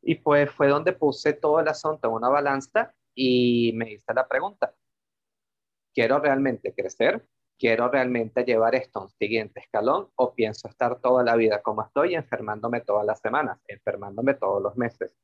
Y 0.00 0.14
pues 0.14 0.50
fue 0.50 0.68
donde 0.68 0.94
puse 0.94 1.34
todo 1.34 1.60
el 1.60 1.68
asunto 1.68 2.08
en 2.08 2.14
una 2.14 2.30
balanza 2.30 2.94
y 3.14 3.72
me 3.74 3.92
hice 3.92 4.14
la 4.14 4.26
pregunta, 4.26 4.74
¿quiero 5.92 6.20
realmente 6.20 6.72
crecer? 6.72 7.22
¿Quiero 7.58 7.88
realmente 7.88 8.44
llevar 8.44 8.74
esto 8.74 8.98
a 8.98 9.02
un 9.04 9.10
siguiente 9.10 9.60
escalón 9.60 10.08
o 10.16 10.34
pienso 10.34 10.68
estar 10.68 11.00
toda 11.00 11.24
la 11.24 11.36
vida 11.36 11.62
como 11.62 11.82
estoy, 11.82 12.14
enfermándome 12.14 12.82
todas 12.82 13.06
las 13.06 13.20
semanas, 13.20 13.58
enfermándome 13.66 14.34
todos 14.34 14.62
los 14.62 14.76
meses? 14.76 15.16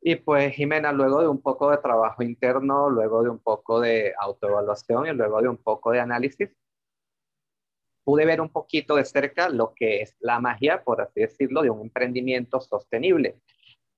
Y 0.00 0.16
pues 0.16 0.54
Jimena, 0.54 0.92
luego 0.92 1.20
de 1.20 1.28
un 1.28 1.42
poco 1.42 1.70
de 1.70 1.78
trabajo 1.78 2.22
interno, 2.22 2.88
luego 2.88 3.22
de 3.22 3.30
un 3.30 3.40
poco 3.40 3.80
de 3.80 4.14
autoevaluación 4.18 5.06
y 5.06 5.12
luego 5.12 5.42
de 5.42 5.48
un 5.48 5.56
poco 5.58 5.90
de 5.90 6.00
análisis, 6.00 6.50
pude 8.04 8.24
ver 8.24 8.40
un 8.40 8.50
poquito 8.50 8.94
de 8.94 9.04
cerca 9.04 9.48
lo 9.48 9.74
que 9.74 10.00
es 10.02 10.16
la 10.20 10.38
magia, 10.38 10.84
por 10.84 11.00
así 11.00 11.20
decirlo, 11.20 11.62
de 11.62 11.70
un 11.70 11.80
emprendimiento 11.82 12.60
sostenible. 12.60 13.40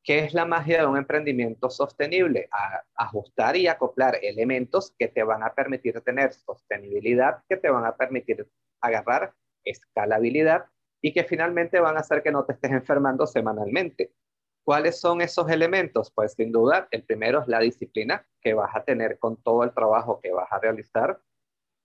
¿Qué 0.09 0.21
es 0.21 0.33
la 0.33 0.47
magia 0.47 0.81
de 0.81 0.87
un 0.87 0.97
emprendimiento 0.97 1.69
sostenible? 1.69 2.49
ajustar 2.95 3.57
y 3.57 3.67
acoplar 3.67 4.17
elementos 4.23 4.95
que 4.99 5.09
te 5.09 5.23
van 5.23 5.43
a 5.43 5.53
permitir 5.53 6.01
tener 6.01 6.33
sostenibilidad, 6.33 7.43
que 7.47 7.59
te 7.59 7.69
van 7.69 7.85
a 7.85 7.95
permitir 7.95 8.49
agarrar 8.81 9.35
escalabilidad 9.65 10.65
y 11.03 11.13
que 11.13 11.25
finalmente 11.25 11.79
van 11.79 11.99
a 11.99 12.01
hacer 12.01 12.23
que 12.23 12.33
no 12.33 12.47
te 12.47 12.55
estés 12.55 12.71
enfermando 12.71 13.27
semanalmente. 13.27 14.15
¿Cuáles 14.65 14.99
son 14.99 15.21
esos 15.21 15.51
elementos? 15.51 16.11
Pues 16.11 16.33
sin 16.33 16.53
duda, 16.53 16.89
el 16.91 17.03
primero 17.03 17.43
es 17.43 17.49
la 17.49 17.61
disciplina 17.61 18.27
que 18.41 18.55
vas 18.55 18.75
a 18.75 18.85
tener 18.85 19.19
con 19.19 19.37
todo 19.43 19.63
el 19.63 19.75
trabajo 19.75 20.21
que 20.23 20.33
vas 20.33 20.51
a 20.51 20.59
realizar. 20.59 21.21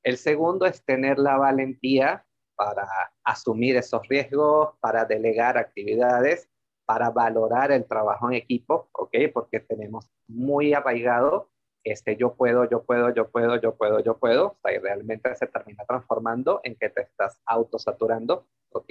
El 0.02 0.16
segundo 0.16 0.66
es 0.66 0.82
tener 0.86 1.20
la 1.20 1.36
valentía 1.36 2.26
para 2.56 2.88
asumir 3.26 3.76
esos 3.76 4.08
riesgos, 4.08 4.78
para 4.80 5.04
delegar 5.04 5.58
actividades 5.58 6.53
para 6.86 7.10
valorar 7.10 7.72
el 7.72 7.86
trabajo 7.86 8.30
en 8.30 8.36
equipo, 8.36 8.90
¿ok? 8.94 9.16
Porque 9.34 9.60
tenemos 9.60 10.10
muy 10.28 10.74
arraigado 10.74 11.50
este 11.84 12.16
yo 12.16 12.36
puedo, 12.36 12.70
yo 12.70 12.84
puedo, 12.84 13.14
yo 13.14 13.30
puedo, 13.30 13.58
yo 13.58 13.76
puedo, 13.76 14.00
yo 14.00 14.18
puedo, 14.18 14.58
realmente 14.64 15.36
se 15.36 15.48
termina 15.48 15.84
transformando 15.86 16.62
en 16.64 16.76
que 16.76 16.90
te 16.90 17.02
estás 17.02 17.42
autosaturando, 17.46 18.48
¿ok? 18.72 18.90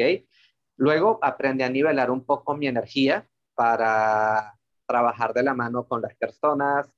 Luego 0.76 1.18
aprendí 1.22 1.64
a 1.64 1.70
nivelar 1.70 2.10
un 2.10 2.24
poco 2.24 2.54
mi 2.54 2.66
energía 2.66 3.26
para 3.54 4.58
trabajar 4.86 5.32
de 5.32 5.42
la 5.42 5.54
mano 5.54 5.86
con 5.86 6.02
las 6.02 6.14
personas 6.16 6.90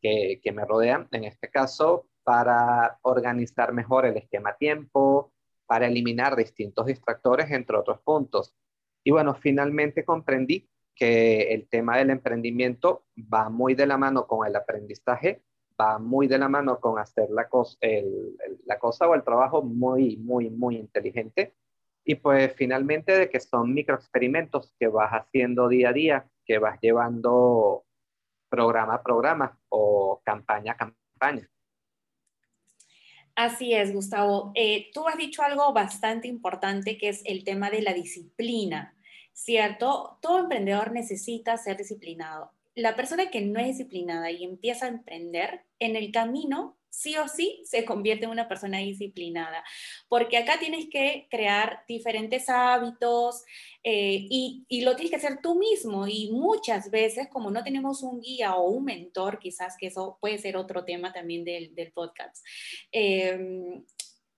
que, 0.00 0.40
que 0.42 0.52
me 0.52 0.64
rodean, 0.64 1.08
en 1.12 1.24
este 1.24 1.48
caso, 1.50 2.06
para 2.22 2.98
organizar 3.02 3.72
mejor 3.72 4.06
el 4.06 4.16
esquema 4.16 4.56
tiempo, 4.56 5.32
para 5.66 5.86
eliminar 5.86 6.36
distintos 6.36 6.86
distractores, 6.86 7.50
entre 7.50 7.76
otros 7.76 8.00
puntos. 8.02 8.54
Y 9.04 9.10
bueno, 9.10 9.34
finalmente 9.34 10.04
comprendí 10.04 10.68
que 10.94 11.54
el 11.54 11.68
tema 11.68 11.96
del 11.96 12.10
emprendimiento 12.10 13.04
va 13.16 13.48
muy 13.48 13.74
de 13.74 13.86
la 13.86 13.98
mano 13.98 14.26
con 14.26 14.46
el 14.46 14.54
aprendizaje, 14.54 15.42
va 15.80 15.98
muy 15.98 16.28
de 16.28 16.38
la 16.38 16.48
mano 16.48 16.78
con 16.80 16.98
hacer 16.98 17.30
la 17.30 17.48
cosa, 17.48 17.78
la 18.66 18.78
cosa 18.78 19.08
o 19.08 19.14
el 19.14 19.24
trabajo 19.24 19.62
muy, 19.62 20.16
muy, 20.16 20.50
muy 20.50 20.76
inteligente. 20.76 21.54
Y 22.04 22.16
pues 22.16 22.52
finalmente 22.54 23.16
de 23.16 23.30
que 23.30 23.40
son 23.40 23.72
microexperimentos 23.74 24.74
que 24.78 24.88
vas 24.88 25.12
haciendo 25.12 25.68
día 25.68 25.90
a 25.90 25.92
día, 25.92 26.26
que 26.44 26.58
vas 26.58 26.78
llevando 26.80 27.84
programa 28.48 28.94
a 28.94 29.02
programa 29.02 29.58
o 29.68 30.20
campaña 30.24 30.72
a 30.72 30.76
campaña. 30.76 31.48
Así 33.34 33.72
es, 33.72 33.92
Gustavo. 33.94 34.52
Eh, 34.54 34.90
tú 34.92 35.08
has 35.08 35.16
dicho 35.16 35.42
algo 35.42 35.72
bastante 35.72 36.28
importante 36.28 36.98
que 36.98 37.08
es 37.08 37.22
el 37.24 37.44
tema 37.44 37.70
de 37.70 37.82
la 37.82 37.94
disciplina, 37.94 38.94
¿cierto? 39.32 40.18
Todo 40.20 40.40
emprendedor 40.40 40.92
necesita 40.92 41.56
ser 41.56 41.78
disciplinado. 41.78 42.52
La 42.74 42.94
persona 42.94 43.30
que 43.30 43.40
no 43.40 43.58
es 43.58 43.78
disciplinada 43.78 44.30
y 44.30 44.44
empieza 44.44 44.86
a 44.86 44.90
emprender, 44.90 45.64
en 45.78 45.96
el 45.96 46.12
camino 46.12 46.76
sí 46.92 47.16
o 47.16 47.26
sí 47.26 47.62
se 47.64 47.84
convierte 47.86 48.26
en 48.26 48.30
una 48.30 48.48
persona 48.48 48.78
disciplinada, 48.78 49.64
porque 50.08 50.36
acá 50.36 50.58
tienes 50.58 50.88
que 50.90 51.26
crear 51.30 51.82
diferentes 51.88 52.50
hábitos 52.50 53.44
eh, 53.82 54.26
y, 54.28 54.82
lo 54.82 54.94
tienes 54.94 55.10
que 55.10 55.16
hacer 55.16 55.40
tú 55.42 55.54
mismo 55.54 56.06
y 56.06 56.30
muchas 56.30 56.90
veces 56.90 57.28
como 57.28 57.50
no 57.50 57.64
tenemos 57.64 58.02
un 58.02 58.20
guía 58.20 58.56
o 58.56 58.68
un 58.68 58.84
mentor, 58.84 59.38
quizás 59.38 59.76
que 59.78 59.86
eso 59.86 60.18
puede 60.20 60.38
ser 60.38 60.56
otro 60.56 60.84
tema 60.84 61.12
también 61.12 61.44
del, 61.44 61.72
podcast. 61.94 62.44
Eh, 62.92 63.82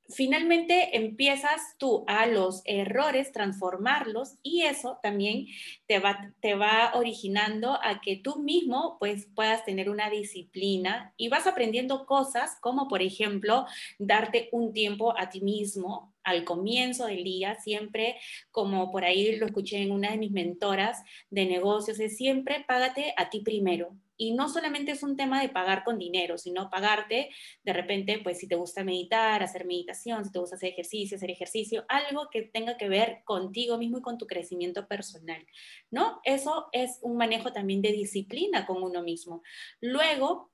finalmente 0.09 0.97
empiezas 0.97 1.77
tú 1.79 2.05
a 2.07 2.27
los 2.27 2.63
errores 2.65 3.33
transformarlos 3.33 4.35
y 4.43 4.63
eso 4.63 4.99
también 5.03 5.47
te 5.87 5.99
va, 5.99 6.33
te 6.41 6.55
va 6.55 6.93
originando 6.95 7.79
a 7.83 8.01
que 8.01 8.17
tú 8.17 8.43
mismo 8.43 8.97
pues 8.99 9.29
puedas 9.35 9.65
tener 9.65 9.89
una 9.89 10.11
disciplina 10.11 11.13
y 11.17 11.29
vas 11.29 11.47
aprendiendo 11.47 12.07
cosas 12.07 12.57
como 12.61 12.89
por 12.89 13.03
ejemplo 13.03 13.67
darte 13.99 14.49
un 14.53 14.73
tiempo 14.73 15.15
a 15.19 15.31
ti 15.31 15.41
mismo 15.41 16.13
al 16.23 16.45
comienzo 16.45 17.07
del 17.07 17.23
día, 17.23 17.55
siempre 17.57 18.17
como 18.51 18.91
por 18.91 19.05
ahí 19.05 19.37
lo 19.37 19.47
escuché 19.47 19.83
en 19.83 19.93
una 19.93 20.11
de 20.11 20.17
mis 20.17 20.33
mentoras 20.33 21.03
de 21.31 21.45
negocios, 21.45 22.01
es 22.01 22.17
siempre 22.17 22.65
págate 22.67 23.15
a 23.17 23.29
ti 23.29 23.41
primero. 23.41 23.95
Y 24.17 24.35
no 24.35 24.49
solamente 24.49 24.93
es 24.93 25.03
un 25.03 25.17
tema 25.17 25.41
de 25.41 25.49
pagar 25.49 25.85
con 25.85 25.99
dinero, 25.99 26.39
sino 26.39 26.71
pagarte 26.71 27.31
de 27.63 27.73
repente, 27.73 28.21
pues 28.23 28.39
si 28.39 28.49
te 28.49 28.55
gusta 28.55 28.85
meditar, 28.85 29.43
hacer 29.43 29.67
meditación, 29.67 30.25
si 30.25 30.33
te 30.33 30.39
gusta 30.39 30.57
hacer 30.57 30.71
ejercicio, 30.71 31.17
hacer 31.17 31.31
ejercicio, 31.31 31.85
algo 31.89 32.29
que 32.31 32.43
tenga 32.43 32.77
que 32.77 32.89
ver 32.89 33.23
contigo 33.25 33.79
mismo 33.79 33.99
y 33.99 34.03
con 34.03 34.19
tu 34.19 34.27
crecimiento 34.27 34.87
personal, 34.87 35.45
¿no? 35.91 36.21
Eso 36.25 36.69
es 36.73 36.99
un 37.03 37.17
manejo 37.17 37.53
también 37.53 37.83
de 37.83 37.93
disciplina 37.93 38.67
con 38.67 38.83
uno 38.83 39.03
mismo. 39.03 39.43
Luego, 39.81 40.51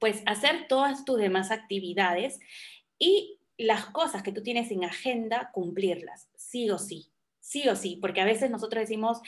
pues 0.00 0.22
hacer 0.26 0.66
todas 0.68 1.04
tus 1.04 1.18
demás 1.18 1.50
actividades 1.50 2.38
y 2.98 3.40
las 3.58 3.86
cosas 3.86 4.22
que 4.22 4.32
tú 4.32 4.42
tienes 4.42 4.70
en 4.70 4.84
agenda, 4.84 5.50
cumplirlas, 5.52 6.28
sí 6.36 6.70
o 6.70 6.78
sí 6.78 7.12
sí 7.46 7.68
o 7.68 7.76
sí, 7.76 7.96
porque 8.00 8.20
a 8.20 8.24
veces 8.24 8.50
nosotros 8.50 8.80
decimos, 8.80 9.20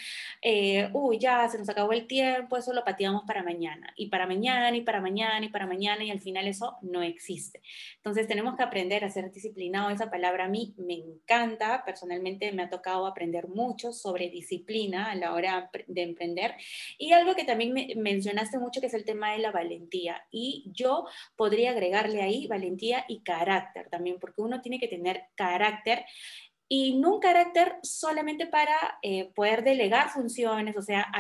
eh, 0.43 0.91
uy, 0.93 1.19
ya 1.19 1.49
se 1.49 1.57
nos 1.57 1.69
acabó 1.69 1.93
el 1.93 2.09
tiempo, 2.09 2.57
eso 2.57 2.73
lo 2.73 2.85
pateamos 2.85 3.23
para 3.25 3.45
mañana, 3.45 3.93
y 3.97 4.09
para 4.09 4.27
mañana, 4.27 4.77
y 4.77 4.81
para 4.81 5.01
mañana, 5.01 5.47
y 5.47 5.51
para 5.51 5.69
mañana, 5.69 6.03
y 6.03 6.11
al 6.11 6.21
final 6.21 6.49
eso 6.49 6.79
no 6.83 7.01
existe. 7.03 7.63
Entonces 7.97 8.27
tenemos 8.27 8.57
que 8.57 8.65
aprender 8.65 9.05
a 9.05 9.11
ser 9.11 9.31
disciplinado. 9.31 9.91
Esa 9.91 10.11
palabra 10.11 10.47
a 10.47 10.49
mí 10.49 10.75
me 10.79 10.95
encanta, 10.95 11.85
personalmente 11.85 12.51
me 12.51 12.65
ha 12.65 12.71
tocado 12.71 13.07
aprender 13.07 13.47
mucho 13.47 13.93
sobre 13.93 14.31
disciplina 14.31 15.13
a 15.13 15.15
la 15.15 15.33
hora 15.33 15.71
de 15.87 16.03
emprender. 16.03 16.55
Y 16.99 17.13
algo 17.13 17.37
que 17.37 17.45
también 17.45 17.73
me 17.73 17.95
mencionaste 17.95 18.59
mucho, 18.59 18.81
que 18.81 18.89
es 18.89 18.95
el 18.95 19.05
tema 19.05 19.33
de 19.33 19.39
la 19.39 19.53
valentía. 19.53 20.27
Y 20.33 20.65
yo 20.75 21.07
podría 21.37 21.71
agregarle 21.71 22.21
ahí 22.23 22.49
valentía 22.49 23.05
y 23.07 23.21
carácter 23.21 23.89
también, 23.91 24.19
porque 24.19 24.43
uno 24.43 24.61
tiene 24.61 24.81
que 24.81 24.89
tener 24.89 25.27
carácter 25.37 26.05
y 26.69 26.99
no 26.99 27.15
un 27.15 27.21
carácter 27.21 27.77
solamente 27.83 28.47
para 28.47 28.99
eh, 29.03 29.31
poder 29.35 29.65
delegar 29.65 30.11
funciones, 30.11 30.77
o 30.77 30.83
sea, 30.83 31.11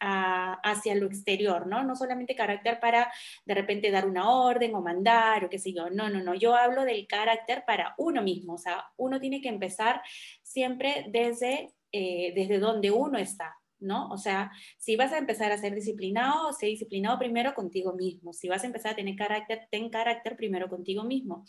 hacia 0.00 0.94
lo 0.96 1.06
exterior, 1.06 1.66
¿no? 1.68 1.84
No 1.84 1.94
solamente 1.94 2.34
carácter 2.34 2.80
para 2.80 3.12
de 3.44 3.54
repente 3.54 3.92
dar 3.92 4.06
una 4.06 4.28
orden 4.30 4.74
o 4.74 4.82
mandar 4.82 5.44
o 5.44 5.50
qué 5.50 5.58
sé 5.58 5.72
yo, 5.72 5.88
no, 5.90 6.08
no, 6.08 6.20
no, 6.20 6.34
yo 6.34 6.56
hablo 6.56 6.84
del 6.84 7.06
carácter 7.06 7.64
para 7.64 7.94
uno 7.98 8.22
mismo, 8.22 8.54
o 8.54 8.58
sea, 8.58 8.86
uno 8.96 9.20
tiene 9.20 9.40
que 9.40 9.48
empezar 9.48 10.02
siempre 10.42 11.06
desde, 11.08 11.72
eh, 11.92 12.32
desde 12.34 12.58
donde 12.58 12.90
uno 12.90 13.18
está, 13.18 13.57
¿no? 13.80 14.08
O 14.10 14.18
sea, 14.18 14.50
si 14.78 14.96
vas 14.96 15.12
a 15.12 15.18
empezar 15.18 15.52
a 15.52 15.58
ser 15.58 15.74
disciplinado, 15.74 16.52
sé 16.52 16.66
disciplinado 16.66 17.18
primero 17.18 17.54
contigo 17.54 17.94
mismo. 17.94 18.32
Si 18.32 18.48
vas 18.48 18.64
a 18.64 18.66
empezar 18.66 18.92
a 18.92 18.96
tener 18.96 19.16
carácter, 19.16 19.68
ten 19.70 19.90
carácter 19.90 20.36
primero 20.36 20.68
contigo 20.68 21.04
mismo. 21.04 21.44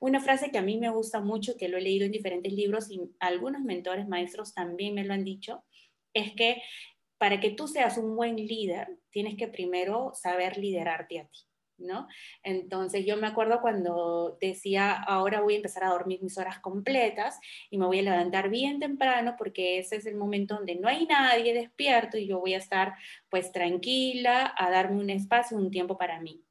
Una 0.00 0.20
frase 0.20 0.50
que 0.50 0.58
a 0.58 0.62
mí 0.62 0.78
me 0.78 0.90
gusta 0.90 1.20
mucho, 1.20 1.56
que 1.56 1.68
lo 1.68 1.78
he 1.78 1.82
leído 1.82 2.06
en 2.06 2.12
diferentes 2.12 2.52
libros 2.52 2.90
y 2.90 3.00
algunos 3.20 3.62
mentores, 3.62 4.08
maestros 4.08 4.54
también 4.54 4.94
me 4.94 5.04
lo 5.04 5.14
han 5.14 5.24
dicho, 5.24 5.64
es 6.14 6.32
que 6.34 6.62
para 7.18 7.40
que 7.40 7.50
tú 7.50 7.66
seas 7.66 7.98
un 7.98 8.14
buen 8.14 8.36
líder, 8.36 8.98
tienes 9.10 9.36
que 9.36 9.48
primero 9.48 10.12
saber 10.14 10.56
liderarte 10.56 11.20
a 11.20 11.26
ti. 11.26 11.40
¿No? 11.78 12.08
Entonces 12.42 13.06
yo 13.06 13.16
me 13.16 13.26
acuerdo 13.26 13.60
cuando 13.60 14.36
decía, 14.40 14.92
ahora 14.92 15.40
voy 15.40 15.54
a 15.54 15.56
empezar 15.58 15.84
a 15.84 15.90
dormir 15.90 16.22
mis 16.22 16.38
horas 16.38 16.58
completas 16.58 17.38
y 17.70 17.78
me 17.78 17.86
voy 17.86 18.00
a 18.00 18.02
levantar 18.02 18.50
bien 18.50 18.80
temprano 18.80 19.34
porque 19.38 19.78
ese 19.78 19.96
es 19.96 20.06
el 20.06 20.16
momento 20.16 20.56
donde 20.56 20.76
no 20.76 20.88
hay 20.88 21.06
nadie 21.06 21.54
despierto 21.54 22.18
y 22.18 22.26
yo 22.26 22.40
voy 22.40 22.54
a 22.54 22.58
estar 22.58 22.94
pues 23.28 23.52
tranquila, 23.52 24.54
a 24.56 24.70
darme 24.70 25.00
un 25.00 25.10
espacio, 25.10 25.56
un 25.56 25.70
tiempo 25.70 25.96
para 25.96 26.20
mí. 26.20 26.42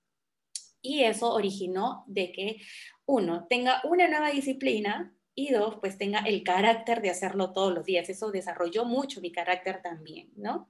Y 0.81 1.03
eso 1.03 1.33
originó 1.33 2.03
de 2.07 2.31
que 2.31 2.57
uno 3.05 3.45
tenga 3.49 3.81
una 3.83 4.07
nueva 4.07 4.29
disciplina 4.29 5.13
y 5.35 5.51
dos, 5.51 5.75
pues 5.79 5.97
tenga 5.97 6.19
el 6.21 6.43
carácter 6.43 7.01
de 7.01 7.11
hacerlo 7.11 7.53
todos 7.53 7.73
los 7.73 7.85
días. 7.85 8.09
Eso 8.09 8.31
desarrolló 8.31 8.85
mucho 8.85 9.21
mi 9.21 9.31
carácter 9.31 9.81
también, 9.83 10.31
¿no? 10.35 10.67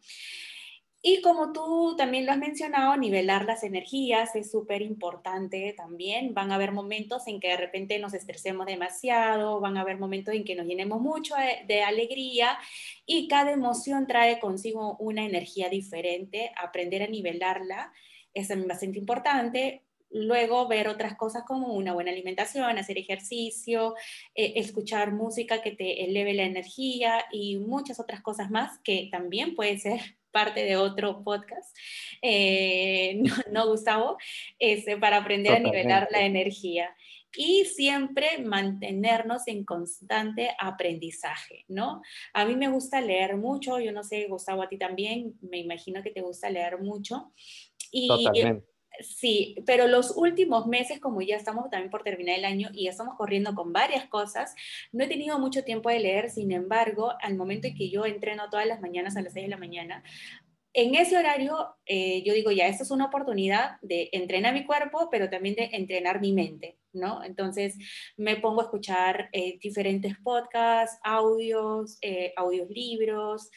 Y 1.01 1.21
como 1.21 1.53
tú 1.53 1.95
también 1.95 2.25
lo 2.25 2.31
has 2.31 2.39
mencionado, 2.39 2.97
nivelar 2.97 3.45
las 3.45 3.63
energías 3.63 4.35
es 4.35 4.49
súper 4.49 4.81
importante 4.81 5.73
también. 5.77 6.33
Van 6.33 6.51
a 6.51 6.55
haber 6.55 6.71
momentos 6.71 7.27
en 7.27 7.39
que 7.39 7.49
de 7.49 7.57
repente 7.57 7.99
nos 7.99 8.15
estresemos 8.15 8.65
demasiado, 8.65 9.59
van 9.59 9.77
a 9.77 9.81
haber 9.81 9.99
momentos 9.99 10.33
en 10.33 10.43
que 10.43 10.55
nos 10.55 10.65
llenemos 10.65 10.99
mucho 10.99 11.35
de, 11.67 11.83
alegría 11.83 12.57
y 13.05 13.27
cada 13.27 13.51
emoción 13.51 14.07
trae 14.07 14.39
consigo 14.39 14.97
una 14.97 15.23
energía 15.23 15.69
diferente. 15.69 16.51
Aprender 16.57 17.03
a 17.03 17.07
nivelarla 17.07 17.93
es 18.33 18.49
bastante 18.67 18.97
importante. 18.97 19.83
Luego 20.09 20.67
ver 20.67 20.87
otras 20.87 21.15
cosas 21.15 21.43
como 21.43 21.73
una 21.73 21.93
buena 21.93 22.11
alimentación, 22.11 22.77
hacer 22.77 22.97
ejercicio, 22.97 23.93
eh, 24.33 24.53
escuchar 24.55 25.11
música 25.11 25.61
que 25.61 25.71
te 25.71 26.05
eleve 26.05 26.33
la 26.33 26.43
energía 26.43 27.25
y 27.31 27.57
muchas 27.57 27.99
otras 27.99 28.21
cosas 28.21 28.49
más 28.49 28.79
que 28.79 29.09
también 29.11 29.53
puede 29.53 29.77
ser 29.77 29.99
parte 30.37 30.65
de 30.65 30.77
otro 30.77 31.23
podcast, 31.23 31.75
eh, 32.21 33.23
no, 33.51 33.67
Gustavo, 33.67 34.17
este, 34.59 34.95
para 34.95 35.17
aprender 35.17 35.55
a 35.55 35.59
nivelar 35.59 36.09
la 36.11 36.21
energía 36.21 36.95
y 37.35 37.65
siempre 37.65 38.37
mantenernos 38.43 39.47
en 39.47 39.65
constante 39.65 40.51
aprendizaje, 40.59 41.65
¿no? 41.67 42.03
A 42.35 42.45
mí 42.45 42.55
me 42.55 42.69
gusta 42.69 43.01
leer 43.01 43.35
mucho, 43.35 43.79
yo 43.79 43.91
no 43.91 44.03
sé, 44.03 44.27
Gustavo, 44.27 44.61
a 44.61 44.69
ti 44.69 44.77
también, 44.77 45.33
me 45.41 45.57
imagino 45.57 46.03
que 46.03 46.11
te 46.11 46.21
gusta 46.21 46.51
leer 46.51 46.77
mucho. 46.77 47.33
Y, 47.91 48.07
Totalmente. 48.07 48.67
Sí, 48.99 49.55
pero 49.65 49.87
los 49.87 50.15
últimos 50.17 50.65
meses, 50.65 50.99
como 50.99 51.21
ya 51.21 51.35
estamos 51.35 51.69
también 51.69 51.91
por 51.91 52.03
terminar 52.03 52.39
el 52.39 52.45
año 52.45 52.69
y 52.73 52.87
estamos 52.87 53.15
corriendo 53.15 53.53
con 53.53 53.71
varias 53.71 54.07
cosas, 54.07 54.55
no 54.91 55.03
he 55.03 55.07
tenido 55.07 55.37
mucho 55.39 55.63
tiempo 55.63 55.89
de 55.89 55.99
leer, 55.99 56.29
sin 56.29 56.51
embargo, 56.51 57.13
al 57.21 57.35
momento 57.35 57.67
en 57.67 57.75
que 57.75 57.89
yo 57.89 58.05
entreno 58.05 58.49
todas 58.49 58.65
las 58.65 58.81
mañanas 58.81 59.15
a 59.15 59.21
las 59.21 59.33
6 59.33 59.45
de 59.45 59.49
la 59.51 59.57
mañana, 59.57 60.03
en 60.73 60.93
ese 60.93 61.17
horario 61.17 61.75
eh, 61.87 62.21
yo 62.23 62.33
digo, 62.33 62.51
ya, 62.51 62.67
esta 62.67 62.83
es 62.83 62.91
una 62.91 63.05
oportunidad 63.05 63.77
de 63.81 64.09
entrenar 64.11 64.53
mi 64.53 64.63
cuerpo, 64.63 65.09
pero 65.09 65.27
también 65.27 65.55
de 65.55 65.69
entrenar 65.73 66.21
mi 66.21 66.33
mente, 66.33 66.77
¿no? 66.93 67.23
Entonces 67.23 67.75
me 68.15 68.35
pongo 68.35 68.61
a 68.61 68.65
escuchar 68.65 69.29
eh, 69.31 69.57
diferentes 69.59 70.15
podcasts, 70.19 70.99
audios, 71.03 71.97
eh, 72.01 72.31
audios 72.35 72.69
libros, 72.69 73.49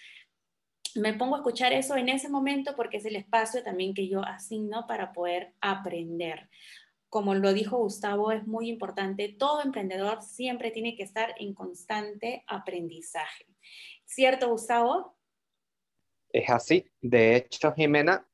me 0.96 1.14
pongo 1.14 1.34
a 1.34 1.38
escuchar 1.38 1.72
eso 1.72 1.96
en 1.96 2.08
ese 2.08 2.28
momento 2.28 2.74
porque 2.76 2.98
es 2.98 3.04
el 3.04 3.16
espacio 3.16 3.62
también 3.62 3.94
que 3.94 4.08
yo 4.08 4.22
asigno 4.22 4.86
para 4.86 5.12
poder 5.12 5.54
aprender. 5.60 6.48
Como 7.08 7.34
lo 7.34 7.52
dijo 7.52 7.78
Gustavo, 7.78 8.30
es 8.30 8.46
muy 8.46 8.68
importante, 8.68 9.34
todo 9.38 9.62
emprendedor 9.62 10.22
siempre 10.22 10.70
tiene 10.70 10.96
que 10.96 11.02
estar 11.02 11.34
en 11.38 11.54
constante 11.54 12.44
aprendizaje. 12.46 13.46
¿Cierto, 14.04 14.48
Gustavo? 14.48 15.16
Es 16.32 16.48
así. 16.48 16.86
De 17.00 17.36
hecho, 17.36 17.72
Jimena, 17.72 18.28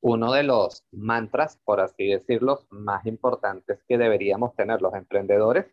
uno 0.00 0.32
de 0.32 0.42
los 0.42 0.84
mantras, 0.90 1.60
por 1.64 1.80
así 1.80 2.08
decirlo, 2.08 2.66
más 2.70 3.06
importantes 3.06 3.82
que 3.88 3.96
deberíamos 3.96 4.54
tener 4.56 4.82
los 4.82 4.94
emprendedores 4.94 5.66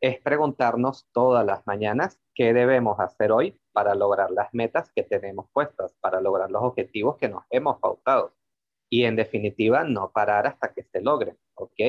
es 0.00 0.20
preguntarnos 0.20 1.08
todas 1.12 1.46
las 1.46 1.66
mañanas 1.66 2.20
qué 2.34 2.52
debemos 2.52 2.98
hacer 3.00 3.32
hoy 3.32 3.58
para 3.74 3.94
lograr 3.94 4.30
las 4.30 4.54
metas 4.54 4.90
que 4.94 5.02
tenemos 5.02 5.46
puestas, 5.52 5.94
para 6.00 6.20
lograr 6.20 6.50
los 6.50 6.62
objetivos 6.62 7.18
que 7.18 7.28
nos 7.28 7.44
hemos 7.50 7.78
pautado. 7.80 8.32
Y 8.88 9.04
en 9.04 9.16
definitiva, 9.16 9.84
no 9.84 10.12
parar 10.12 10.46
hasta 10.46 10.72
que 10.72 10.84
se 10.84 11.02
logren, 11.02 11.36
¿ok? 11.56 11.80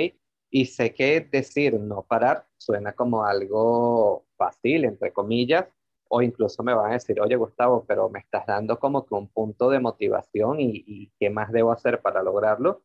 Y 0.50 0.66
sé 0.66 0.94
que 0.94 1.22
decir 1.22 1.80
no 1.80 2.02
parar 2.04 2.48
suena 2.58 2.94
como 2.94 3.24
algo 3.24 4.26
fácil, 4.36 4.86
entre 4.86 5.14
comillas, 5.14 5.68
o 6.10 6.22
incluso 6.22 6.64
me 6.64 6.74
van 6.74 6.92
a 6.92 6.94
decir, 6.94 7.20
oye 7.22 7.36
Gustavo, 7.36 7.86
pero 7.88 8.10
me 8.10 8.20
estás 8.20 8.46
dando 8.48 8.80
como 8.80 9.06
que 9.06 9.14
un 9.14 9.28
punto 9.28 9.70
de 9.70 9.80
motivación 9.80 10.58
y, 10.60 11.12
qué 11.20 11.30
más 11.30 11.52
debo 11.52 11.72
hacer 11.72 12.02
para 12.02 12.24
lograrlo. 12.24 12.84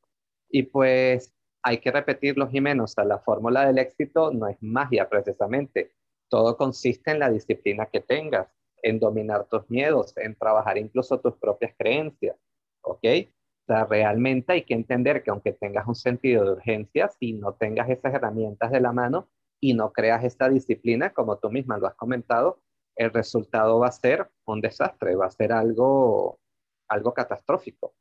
Y 0.49 0.65
pues 0.65 1.35
hay 1.63 1.79
que 1.79 1.91
repetirlo, 1.91 2.49
Jimeno, 2.49 2.85
o 2.85 2.87
sea, 2.87 3.05
la 3.05 3.19
fórmula 3.21 3.67
del 3.67 3.79
éxito 3.79 4.31
no 4.33 4.47
es 4.49 4.57
magia 4.61 5.09
precisamente. 5.09 5.93
Todo 6.29 6.57
consiste 6.57 7.11
en 7.13 7.21
la 7.21 7.31
disciplina 7.31 7.87
que 7.87 8.01
tengas, 8.01 8.49
en 8.83 8.99
dominar 8.99 9.47
tus 9.47 9.69
miedos, 9.71 10.13
en 10.17 10.35
trabajar 10.37 10.79
incluso 10.79 11.21
tus 11.21 11.37
propias 11.37 11.75
creencias, 11.79 12.37
¿ok? 12.83 13.05
O 13.05 13.73
sea, 13.73 13.85
realmente 13.85 14.53
hay 14.55 14.63
que 14.63 14.75
entender 14.75 15.23
que 15.23 15.31
aunque 15.31 15.53
tengas 15.53 15.87
un 15.87 15.95
sentido 15.95 16.45
de 16.45 16.53
urgencia, 16.53 17.09
si 17.09 17.35
no 17.35 17.55
tengas 17.55 17.89
esas 17.89 18.15
herramientas 18.15 18.71
de 18.71 18.81
la 18.81 18.93
mano 18.93 19.29
y 19.61 19.75
no 19.75 19.93
creas 19.93 20.25
esta 20.25 20.49
disciplina, 20.49 21.13
como 21.13 21.39
tú 21.39 21.51
misma 21.51 21.79
lo 21.79 21.87
has 21.87 21.95
comentado, 21.95 22.61
el 22.97 23.13
resultado 23.13 23.79
va 23.79 23.89
a 23.89 23.93
ser 23.93 24.29
un 24.45 24.61
desastre, 24.61 25.15
va 25.15 25.27
a 25.27 25.31
ser 25.31 25.53
algo, 25.53 26.39
algo 26.89 27.15
catastrófico. 27.15 27.95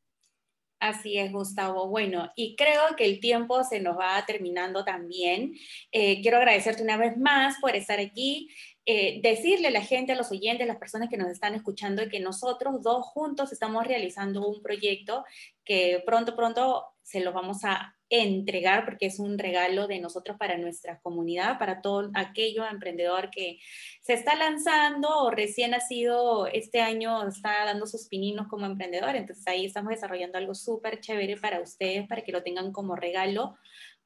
Así 0.79 1.17
es, 1.17 1.31
Gustavo. 1.33 1.89
Bueno, 1.89 2.31
y 2.35 2.55
creo 2.55 2.95
que 2.95 3.03
el 3.03 3.19
tiempo 3.19 3.63
se 3.65 3.81
nos 3.81 3.97
va 3.97 4.25
terminando 4.25 4.85
también. 4.85 5.53
Eh, 5.91 6.21
quiero 6.21 6.37
agradecerte 6.37 6.83
una 6.83 6.95
vez 6.95 7.17
más 7.17 7.57
por 7.59 7.75
estar 7.75 7.99
aquí. 7.99 8.49
Eh, 8.85 9.19
decirle 9.21 9.67
a 9.67 9.71
la 9.71 9.81
gente, 9.81 10.13
a 10.13 10.15
los 10.15 10.31
oyentes, 10.31 10.63
a 10.63 10.67
las 10.67 10.77
personas 10.77 11.09
que 11.09 11.17
nos 11.17 11.29
están 11.29 11.53
escuchando, 11.53 12.07
que 12.09 12.21
nosotros 12.21 12.81
dos 12.81 13.05
juntos 13.07 13.51
estamos 13.51 13.85
realizando 13.85 14.47
un 14.47 14.63
proyecto 14.63 15.25
que 15.65 16.01
pronto, 16.05 16.35
pronto 16.35 16.85
se 17.03 17.19
lo 17.19 17.33
vamos 17.33 17.65
a 17.65 17.98
entregar 18.09 18.85
porque 18.85 19.05
es 19.05 19.19
un 19.19 19.37
regalo 19.37 19.87
de 19.87 19.99
nosotros 19.99 20.37
para 20.37 20.57
nuestra 20.57 20.99
comunidad, 20.99 21.59
para 21.59 21.81
todo 21.81 22.09
aquello 22.15 22.65
emprendedor 22.65 23.29
que 23.29 23.59
se 24.01 24.13
está 24.13 24.35
lanzando 24.35 25.09
o 25.09 25.31
recién 25.31 25.73
ha 25.73 25.79
sido 25.79 26.47
este 26.47 26.81
año, 26.81 27.27
está 27.27 27.65
dando 27.65 27.85
sus 27.85 28.07
pininos 28.07 28.47
como 28.47 28.65
emprendedor. 28.65 29.15
Entonces 29.15 29.45
ahí 29.47 29.65
estamos 29.65 29.91
desarrollando 29.91 30.37
algo 30.37 30.55
súper 30.55 30.99
chévere 30.99 31.37
para 31.37 31.61
ustedes, 31.61 32.07
para 32.07 32.23
que 32.23 32.31
lo 32.31 32.43
tengan 32.43 32.71
como 32.71 32.95
regalo 32.95 33.57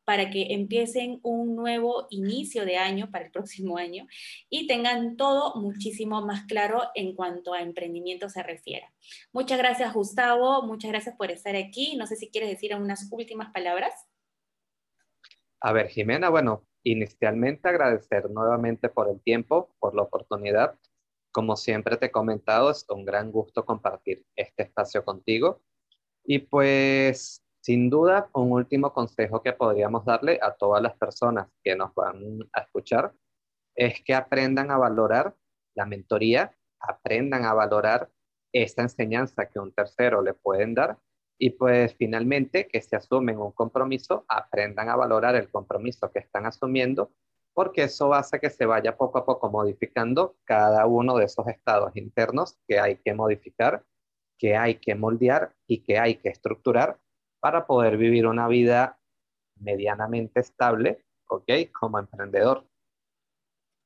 para 0.05 0.29
que 0.29 0.53
empiecen 0.53 1.19
un 1.23 1.55
nuevo 1.55 2.07
inicio 2.09 2.65
de 2.65 2.77
año 2.77 3.09
para 3.11 3.25
el 3.25 3.31
próximo 3.31 3.77
año 3.77 4.07
y 4.49 4.67
tengan 4.67 5.15
todo 5.15 5.55
muchísimo 5.55 6.25
más 6.25 6.45
claro 6.45 6.81
en 6.95 7.15
cuanto 7.15 7.53
a 7.53 7.61
emprendimiento 7.61 8.29
se 8.29 8.43
refiere. 8.43 8.89
Muchas 9.31 9.57
gracias, 9.57 9.93
Gustavo. 9.93 10.63
Muchas 10.63 10.91
gracias 10.91 11.15
por 11.15 11.31
estar 11.31 11.55
aquí. 11.55 11.95
No 11.97 12.07
sé 12.07 12.15
si 12.15 12.29
quieres 12.29 12.49
decir 12.49 12.75
unas 12.75 13.07
últimas 13.11 13.51
palabras. 13.51 13.93
A 15.59 15.71
ver, 15.71 15.87
Jimena, 15.87 16.29
bueno, 16.29 16.65
inicialmente 16.83 17.69
agradecer 17.69 18.29
nuevamente 18.29 18.89
por 18.89 19.09
el 19.09 19.21
tiempo, 19.21 19.73
por 19.79 19.95
la 19.95 20.01
oportunidad. 20.01 20.77
Como 21.31 21.55
siempre 21.55 21.97
te 21.97 22.07
he 22.07 22.11
comentado, 22.11 22.69
es 22.69 22.85
un 22.89 23.05
gran 23.05 23.31
gusto 23.31 23.65
compartir 23.65 24.25
este 24.35 24.63
espacio 24.63 25.05
contigo. 25.05 25.61
Y 26.25 26.39
pues 26.39 27.43
sin 27.63 27.89
duda, 27.89 28.29
un 28.33 28.51
último 28.51 28.91
consejo 28.91 29.41
que 29.41 29.53
podríamos 29.53 30.03
darle 30.03 30.37
a 30.41 30.51
todas 30.53 30.83
las 30.83 30.97
personas 30.97 31.47
que 31.63 31.77
nos 31.77 31.95
van 31.95 32.39
a 32.51 32.59
escuchar 32.59 33.13
es 33.73 34.03
que 34.03 34.13
aprendan 34.13 34.69
a 34.69 34.77
valorar 34.77 35.33
la 35.73 35.85
mentoría, 35.85 36.53
aprendan 36.77 37.45
a 37.45 37.53
valorar 37.53 38.09
esta 38.51 38.81
enseñanza 38.81 39.45
que 39.45 39.59
un 39.59 39.71
tercero 39.71 40.21
le 40.21 40.33
pueden 40.33 40.73
dar 40.73 40.97
y 41.39 41.51
pues 41.51 41.95
finalmente 41.95 42.67
que 42.67 42.81
se 42.81 42.97
asumen 42.97 43.39
un 43.39 43.53
compromiso, 43.53 44.25
aprendan 44.27 44.89
a 44.89 44.97
valorar 44.97 45.35
el 45.35 45.49
compromiso 45.49 46.11
que 46.11 46.19
están 46.19 46.45
asumiendo 46.45 47.13
porque 47.53 47.83
eso 47.83 48.13
hace 48.13 48.41
que 48.41 48.49
se 48.49 48.65
vaya 48.65 48.97
poco 48.97 49.19
a 49.19 49.25
poco 49.25 49.49
modificando 49.49 50.35
cada 50.43 50.85
uno 50.85 51.15
de 51.15 51.25
esos 51.25 51.47
estados 51.47 51.95
internos 51.95 52.57
que 52.67 52.81
hay 52.81 52.97
que 52.97 53.13
modificar, 53.13 53.85
que 54.37 54.57
hay 54.57 54.75
que 54.75 54.95
moldear 54.95 55.55
y 55.65 55.81
que 55.81 55.97
hay 55.97 56.15
que 56.15 56.27
estructurar 56.27 56.99
para 57.43 57.67
poder 57.67 57.97
vivir 57.97 58.25
una 58.25 58.47
vida 58.47 58.97
medianamente 59.59 60.39
estable, 60.39 61.03
¿ok? 61.27 61.43
Como 61.77 61.99
emprendedor. 61.99 62.65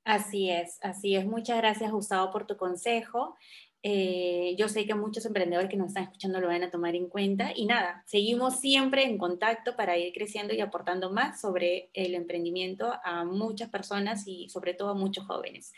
Así 0.05 0.51
es, 0.51 0.77
así 0.83 1.15
es. 1.15 1.25
Muchas 1.25 1.57
gracias, 1.57 1.91
Gustavo, 1.91 2.31
por 2.31 2.45
tu 2.45 2.55
consejo. 2.55 3.35
Eh, 3.81 4.55
yo 4.59 4.69
sé 4.69 4.85
que 4.85 4.93
muchos 4.93 5.25
emprendedores 5.25 5.71
que 5.71 5.77
nos 5.77 5.87
están 5.87 6.03
escuchando 6.03 6.39
lo 6.39 6.47
van 6.47 6.61
a 6.61 6.69
tomar 6.69 6.95
en 6.95 7.09
cuenta 7.09 7.51
y 7.55 7.65
nada, 7.65 8.03
seguimos 8.05 8.59
siempre 8.59 9.05
en 9.05 9.17
contacto 9.17 9.75
para 9.75 9.97
ir 9.97 10.13
creciendo 10.13 10.53
y 10.53 10.61
aportando 10.61 11.11
más 11.11 11.41
sobre 11.41 11.89
el 11.93 12.13
emprendimiento 12.13 12.93
a 13.03 13.23
muchas 13.23 13.69
personas 13.69 14.27
y 14.27 14.49
sobre 14.49 14.75
todo 14.75 14.89
a 14.89 14.93
muchos 14.93 15.25
jóvenes. 15.25 15.73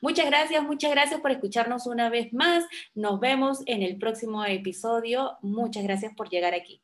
Muchas 0.00 0.26
gracias, 0.26 0.62
muchas 0.62 0.92
gracias 0.92 1.20
por 1.20 1.32
escucharnos 1.32 1.88
una 1.88 2.10
vez 2.10 2.32
más. 2.32 2.64
Nos 2.94 3.18
vemos 3.18 3.62
en 3.66 3.82
el 3.82 3.98
próximo 3.98 4.44
episodio. 4.44 5.36
Muchas 5.42 5.82
gracias 5.82 6.14
por 6.14 6.28
llegar 6.28 6.54
aquí. 6.54 6.83